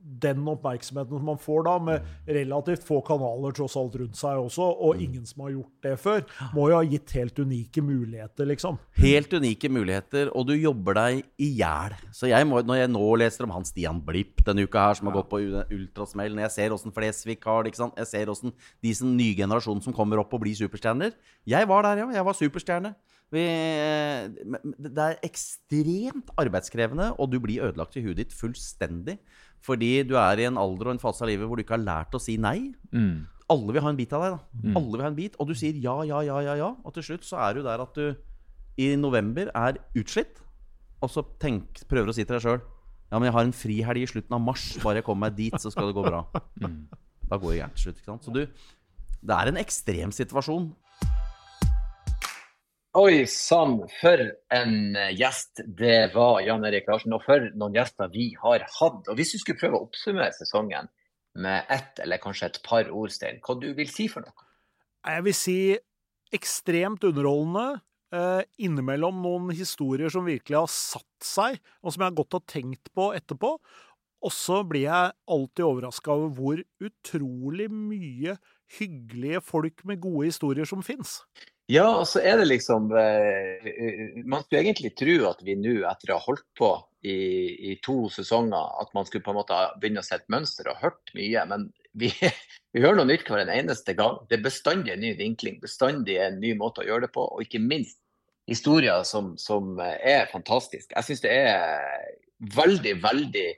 den 0.02 0.42
oppmerksomheten 0.50 1.18
som 1.18 1.28
man 1.30 1.38
får 1.40 1.64
da, 1.66 1.74
med 1.82 2.06
relativt 2.26 2.84
få 2.86 3.00
kanaler 3.06 3.54
tross 3.56 3.76
alt 3.78 3.96
rundt 4.00 4.18
seg 4.18 4.40
også, 4.40 4.66
og 4.86 5.02
ingen 5.02 5.24
som 5.28 5.44
har 5.46 5.54
gjort 5.54 5.86
det 5.86 5.94
før, 6.02 6.24
må 6.56 6.68
jo 6.70 6.78
ha 6.78 6.82
gitt 6.86 7.14
helt 7.18 7.38
unike 7.38 7.84
muligheter, 7.84 8.48
liksom. 8.50 8.80
Helt 8.98 9.32
unike 9.32 9.70
muligheter, 9.72 10.32
og 10.36 10.48
du 10.50 10.54
jobber 10.56 10.98
deg 10.98 11.22
i 11.42 11.52
hjel. 11.60 11.96
Så 12.14 12.30
jeg 12.30 12.48
må, 12.48 12.62
når 12.66 12.82
jeg 12.82 12.92
nå 12.92 13.04
leser 13.22 13.46
om 13.46 13.54
han 13.56 13.66
Stian 13.68 14.02
Blipp 14.02 14.44
denne 14.46 14.66
uka 14.66 14.88
her, 14.88 14.98
som 14.98 15.10
har 15.10 15.20
gått 15.20 15.30
på 15.32 15.42
ultrasmell, 15.42 16.34
når 16.36 16.48
jeg 16.48 16.56
ser 16.58 16.76
åssen 16.76 16.94
Flesvig 16.94 17.38
har 17.46 17.62
det, 17.62 17.72
ikke 17.72 17.84
sant? 17.84 17.98
jeg 18.02 18.10
ser 18.10 18.32
åssen 18.32 18.54
de 18.82 18.94
som 18.96 19.16
nye 19.16 19.38
generasjonen 19.38 19.82
som 19.84 19.94
kommer 19.96 20.20
opp 20.22 20.32
og 20.34 20.42
blir 20.44 20.56
superstjerner 20.58 21.14
Jeg 21.48 21.68
var 21.68 21.86
der, 21.86 22.04
ja. 22.04 22.10
Jeg 22.12 22.26
var 22.26 22.38
superstjerne. 22.38 22.94
Vi, 23.32 23.40
eh, 23.40 24.28
det 24.76 25.04
er 25.04 25.22
ekstremt 25.24 26.32
arbeidskrevende, 26.36 27.14
og 27.16 27.30
du 27.32 27.38
blir 27.40 27.64
ødelagt 27.64 27.96
i 27.96 28.02
huet 28.04 28.18
ditt 28.20 28.34
fullstendig. 28.36 29.16
Fordi 29.62 29.92
du 30.09 30.16
er 30.18 30.40
i 30.42 30.46
en 30.48 30.59
alder 30.59 30.90
og 30.90 30.96
en 30.96 31.03
fase 31.03 31.22
av 31.22 31.31
livet 31.31 31.46
hvor 31.46 31.59
du 31.59 31.62
ikke 31.62 31.77
har 31.77 31.85
lært 31.85 32.16
å 32.18 32.20
si 32.22 32.35
nei. 32.40 32.72
Mm. 32.90 33.29
Alle 33.53 33.75
vil 33.77 33.85
ha 33.85 33.92
en 33.92 33.98
bit 33.98 34.12
av 34.16 34.22
deg. 34.25 34.35
da 34.35 34.75
Alle 34.81 34.96
vil 34.96 35.05
ha 35.05 35.11
en 35.12 35.18
bit, 35.18 35.37
Og 35.38 35.51
du 35.51 35.55
sier 35.59 35.77
ja, 35.83 35.94
ja, 36.09 36.22
ja, 36.27 36.40
ja, 36.42 36.55
ja. 36.59 36.70
Og 36.83 36.94
til 36.96 37.05
slutt 37.11 37.27
så 37.29 37.38
er 37.46 37.55
du 37.59 37.62
der 37.66 37.83
at 37.85 37.94
du 37.98 38.14
i 38.81 38.94
november 38.96 39.51
er 39.53 39.77
utslitt, 40.01 40.38
og 41.05 41.11
så 41.12 41.20
tenk, 41.42 41.83
prøver 41.90 42.09
å 42.09 42.14
si 42.16 42.25
til 42.25 42.38
deg 42.38 42.44
sjøl 42.46 42.61
Ja, 43.12 43.18
men 43.18 43.27
jeg 43.29 43.35
har 43.37 43.44
en 43.44 43.53
frihelg 43.53 44.01
i 44.01 44.09
slutten 44.09 44.33
av 44.38 44.40
mars. 44.40 44.62
Bare 44.81 45.03
jeg 45.03 45.05
kommer 45.05 45.29
meg 45.29 45.37
dit, 45.37 45.57
så 45.61 45.68
skal 45.70 45.90
det 45.90 45.96
gå 45.98 46.05
bra. 46.07 46.22
Da 47.29 47.37
går 47.37 47.51
det 47.53 47.59
gærent 47.59 47.77
til 47.77 47.85
slutt. 47.85 47.98
ikke 48.01 48.09
sant? 48.09 48.25
Så 48.25 48.33
du 48.33 48.46
Det 49.22 49.37
er 49.37 49.51
en 49.51 49.61
ekstrem 49.61 50.11
situasjon. 50.16 50.70
Oi 52.92 53.22
sann, 53.24 53.78
for 54.02 54.20
en 54.52 54.96
eh, 55.00 55.14
gjest 55.16 55.62
det 55.78 56.11
var 56.12 56.42
Jan 56.44 56.66
Erik 56.68 56.90
Larsen. 56.90 57.14
Og 57.16 57.22
for 57.24 57.46
noen 57.57 57.72
gjester 57.78 58.11
vi 58.12 58.26
har 58.42 58.66
hatt. 58.68 59.07
Og 59.09 59.16
hvis 59.16 59.33
du 59.33 59.38
skulle 59.40 59.57
prøve 59.62 59.78
å 59.78 59.87
oppsummere 59.87 60.35
sesongen 60.37 60.90
med 61.40 61.70
ett 61.72 62.02
eller 62.05 62.20
kanskje 62.20 62.50
et 62.50 62.59
par 62.66 62.90
ord, 62.92 63.14
Stein, 63.14 63.38
hva 63.40 63.57
du 63.57 63.70
vil 63.78 63.88
si 63.88 64.11
for 64.12 64.26
noe? 64.26 64.44
Jeg 65.09 65.24
vil 65.24 65.37
si 65.38 65.57
ekstremt 66.37 67.07
underholdende. 67.09 67.81
Eh, 68.12 68.42
innimellom 68.68 69.24
noen 69.24 69.48
historier 69.57 70.12
som 70.12 70.28
virkelig 70.28 70.59
har 70.59 70.68
satt 70.68 71.24
seg, 71.24 71.57
og 71.81 71.94
som 71.94 72.05
jeg 72.05 72.11
har 72.11 72.18
gått 72.20 72.37
og 72.37 72.44
tenkt 72.44 72.92
på 72.92 73.09
etterpå. 73.16 73.55
Og 74.22 74.37
så 74.37 74.61
blir 74.68 74.85
jeg 74.85 75.16
alltid 75.33 75.64
overraska 75.64 76.12
over 76.12 76.37
hvor 76.37 76.61
utrolig 76.85 77.70
mye 77.72 78.37
hyggelige 78.76 79.40
folk 79.48 79.81
med 79.88 80.05
gode 80.05 80.28
historier 80.28 80.68
som 80.68 80.85
fins. 80.85 81.22
Ja, 81.70 81.87
og 82.01 82.07
så 82.11 82.20
er 82.27 82.40
det 82.40 82.48
liksom 82.51 82.90
eh, 82.98 83.66
eh, 83.70 84.01
Man 84.27 84.42
skulle 84.42 84.64
egentlig 84.64 84.92
tro 84.98 85.14
at 85.31 85.42
vi 85.46 85.55
nå, 85.57 85.77
etter 85.87 86.11
å 86.11 86.18
ha 86.18 86.25
holdt 86.25 86.46
på 86.59 86.72
i, 87.07 87.14
i 87.70 87.77
to 87.83 88.09
sesonger, 88.12 88.75
at 88.83 88.90
man 88.96 89.07
skulle 89.07 89.25
på 89.25 89.33
en 89.33 89.38
måte 89.40 89.59
begynne 89.81 90.03
å 90.03 90.07
se 90.07 90.18
et 90.18 90.29
mønster 90.33 90.68
og 90.70 90.81
hørt 90.83 91.14
mye. 91.18 91.44
Men 91.51 91.68
vi, 91.98 92.11
vi 92.75 92.83
hører 92.83 92.98
noe 92.98 93.11
nytt 93.11 93.31
hver 93.31 93.44
en 93.44 93.55
eneste 93.55 93.94
gang. 93.98 94.18
Det 94.29 94.38
er 94.40 94.46
bestandig 94.46 94.94
en 94.94 95.05
ny 95.05 95.14
vinkling, 95.18 95.61
bestandig 95.62 96.18
en 96.22 96.40
ny 96.42 96.55
måte 96.59 96.83
å 96.83 96.88
gjøre 96.88 97.07
det 97.07 97.14
på. 97.14 97.27
Og 97.31 97.46
ikke 97.46 97.62
minst 97.62 98.01
historier 98.51 99.07
som, 99.07 99.37
som 99.38 99.77
er 99.83 100.31
fantastiske. 100.33 100.90
Jeg 100.96 101.09
syns 101.09 101.22
det 101.25 101.35
er 101.46 102.11
veldig, 102.57 102.96
veldig 103.05 103.48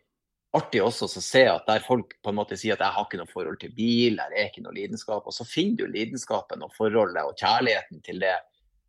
artig 0.55 0.83
også 0.85 1.09
å 1.09 1.23
se 1.23 1.45
at 1.51 1.67
der 1.69 1.85
folk 1.85 2.17
på 2.23 2.31
en 2.31 2.39
måte 2.39 2.57
sier 2.59 2.77
at 2.77 2.85
jeg 2.85 2.97
har 2.97 3.07
ikke 3.07 3.21
noe 3.21 3.31
forhold 3.33 3.61
til 3.61 3.73
bil, 3.75 4.21
jeg 4.21 4.41
er 4.41 4.51
ikke 4.51 4.65
noe 4.65 4.77
lidenskap, 4.77 5.27
og 5.27 5.35
så 5.35 5.47
finner 5.49 5.85
du 5.85 5.95
lidenskapen 5.95 6.63
og 6.65 6.75
forholdet 6.77 7.23
og 7.27 7.39
kjærligheten 7.41 8.05
til 8.07 8.23
det, 8.23 8.37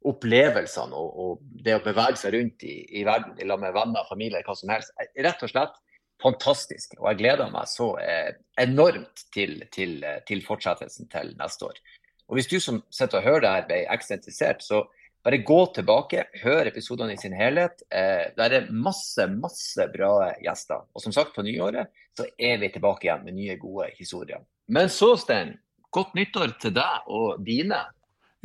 opplevelsene 0.06 0.93
og, 0.93 1.15
og 1.17 1.63
det 1.65 1.80
å 1.80 1.82
bevege 1.82 2.19
seg 2.21 2.36
rundt 2.36 2.62
i, 2.67 2.75
i 2.99 3.01
verden 3.08 3.39
i 3.41 3.47
med 3.49 3.73
venner, 3.73 4.06
familie, 4.06 4.43
hva 4.45 4.54
som 4.54 4.69
helst. 4.69 4.93
Rett 5.17 5.41
og 5.41 5.49
slett 5.49 5.80
fantastisk. 6.21 6.95
Og 6.99 7.10
jeg 7.10 7.21
gleder 7.23 7.51
meg 7.54 7.69
så 7.69 7.89
eh, 8.01 8.36
enormt 8.62 9.25
til, 9.34 9.58
til, 9.73 9.97
eh, 10.06 10.21
til 10.28 10.43
fortsettelsen 10.45 11.10
til 11.12 11.34
neste 11.39 11.69
år. 11.71 11.82
Og 12.30 12.38
hvis 12.38 12.49
du 12.49 12.58
som 12.62 12.82
sitter 12.93 13.19
og 13.19 13.28
hører 13.28 13.43
det 13.43 13.56
her 13.56 13.67
ble 13.69 13.82
ekstra 13.95 14.19
interessert, 14.19 14.63
så 14.65 14.84
bare 15.25 15.41
gå 15.41 15.59
tilbake, 15.73 16.27
hør 16.43 16.69
episodene 16.69 17.15
i 17.15 17.19
sin 17.19 17.33
helhet. 17.33 17.81
Eh, 17.89 18.27
der 18.38 18.57
er 18.59 18.67
masse, 18.69 19.25
masse 19.31 19.88
bra 19.93 20.29
gjester. 20.43 20.85
Og 20.93 21.01
som 21.01 21.15
sagt, 21.15 21.33
på 21.33 21.45
nyåret 21.45 21.89
så 22.15 22.27
er 22.38 22.59
vi 22.61 22.69
tilbake 22.71 23.07
igjen 23.07 23.25
med 23.25 23.38
nye, 23.39 23.57
gode 23.59 23.89
historier. 23.97 24.43
Men 24.69 24.91
så, 24.93 25.15
Stein, 25.17 25.55
godt 25.93 26.13
nyttår 26.17 26.53
til 26.61 26.75
deg 26.77 27.09
og 27.09 27.41
dine. 27.45 27.81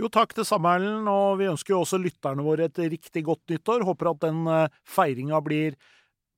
Jo, 0.01 0.09
takk 0.09 0.33
det 0.39 0.47
samme, 0.49 0.73
Erlend. 0.79 1.09
Og 1.13 1.37
vi 1.43 1.51
ønsker 1.51 1.77
jo 1.77 1.83
også 1.85 2.01
lytterne 2.01 2.47
våre 2.47 2.71
et 2.71 2.81
riktig 2.81 3.27
godt 3.29 3.53
nyttår. 3.53 3.85
Håper 3.85 4.15
at 4.15 4.25
den 4.25 4.41
eh, 4.49 4.81
feiringa 4.89 5.43
blir 5.45 5.77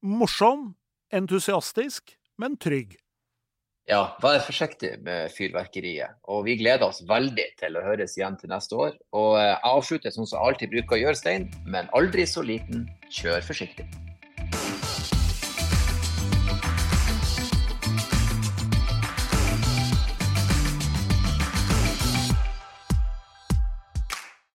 morsom, 0.02 0.72
entusiastisk, 1.14 2.16
men 2.42 2.58
trygg. 2.58 2.98
Ja, 3.90 4.12
vær 4.22 4.38
forsiktig 4.46 4.92
med 5.02 5.32
fyrverkeriet. 5.34 6.14
Og 6.30 6.44
vi 6.46 6.54
gleder 6.60 6.86
oss 6.86 7.02
veldig 7.08 7.48
til 7.58 7.76
å 7.76 7.82
høres 7.82 8.14
igjen 8.18 8.38
til 8.38 8.52
neste 8.52 8.78
år. 8.78 8.94
Og 9.18 9.34
eh, 9.40 9.48
jeg 9.48 9.72
avslutter 9.72 10.14
sånn 10.14 10.28
som 10.28 10.38
jeg 10.38 10.52
alltid 10.52 10.74
bruker 10.76 10.98
å 10.98 11.02
gjøre, 11.02 11.18
Stein, 11.18 11.50
men 11.66 11.90
aldri 11.98 12.28
så 12.30 12.46
liten, 12.46 12.86
kjør 13.10 13.42
forsiktig. 13.48 13.88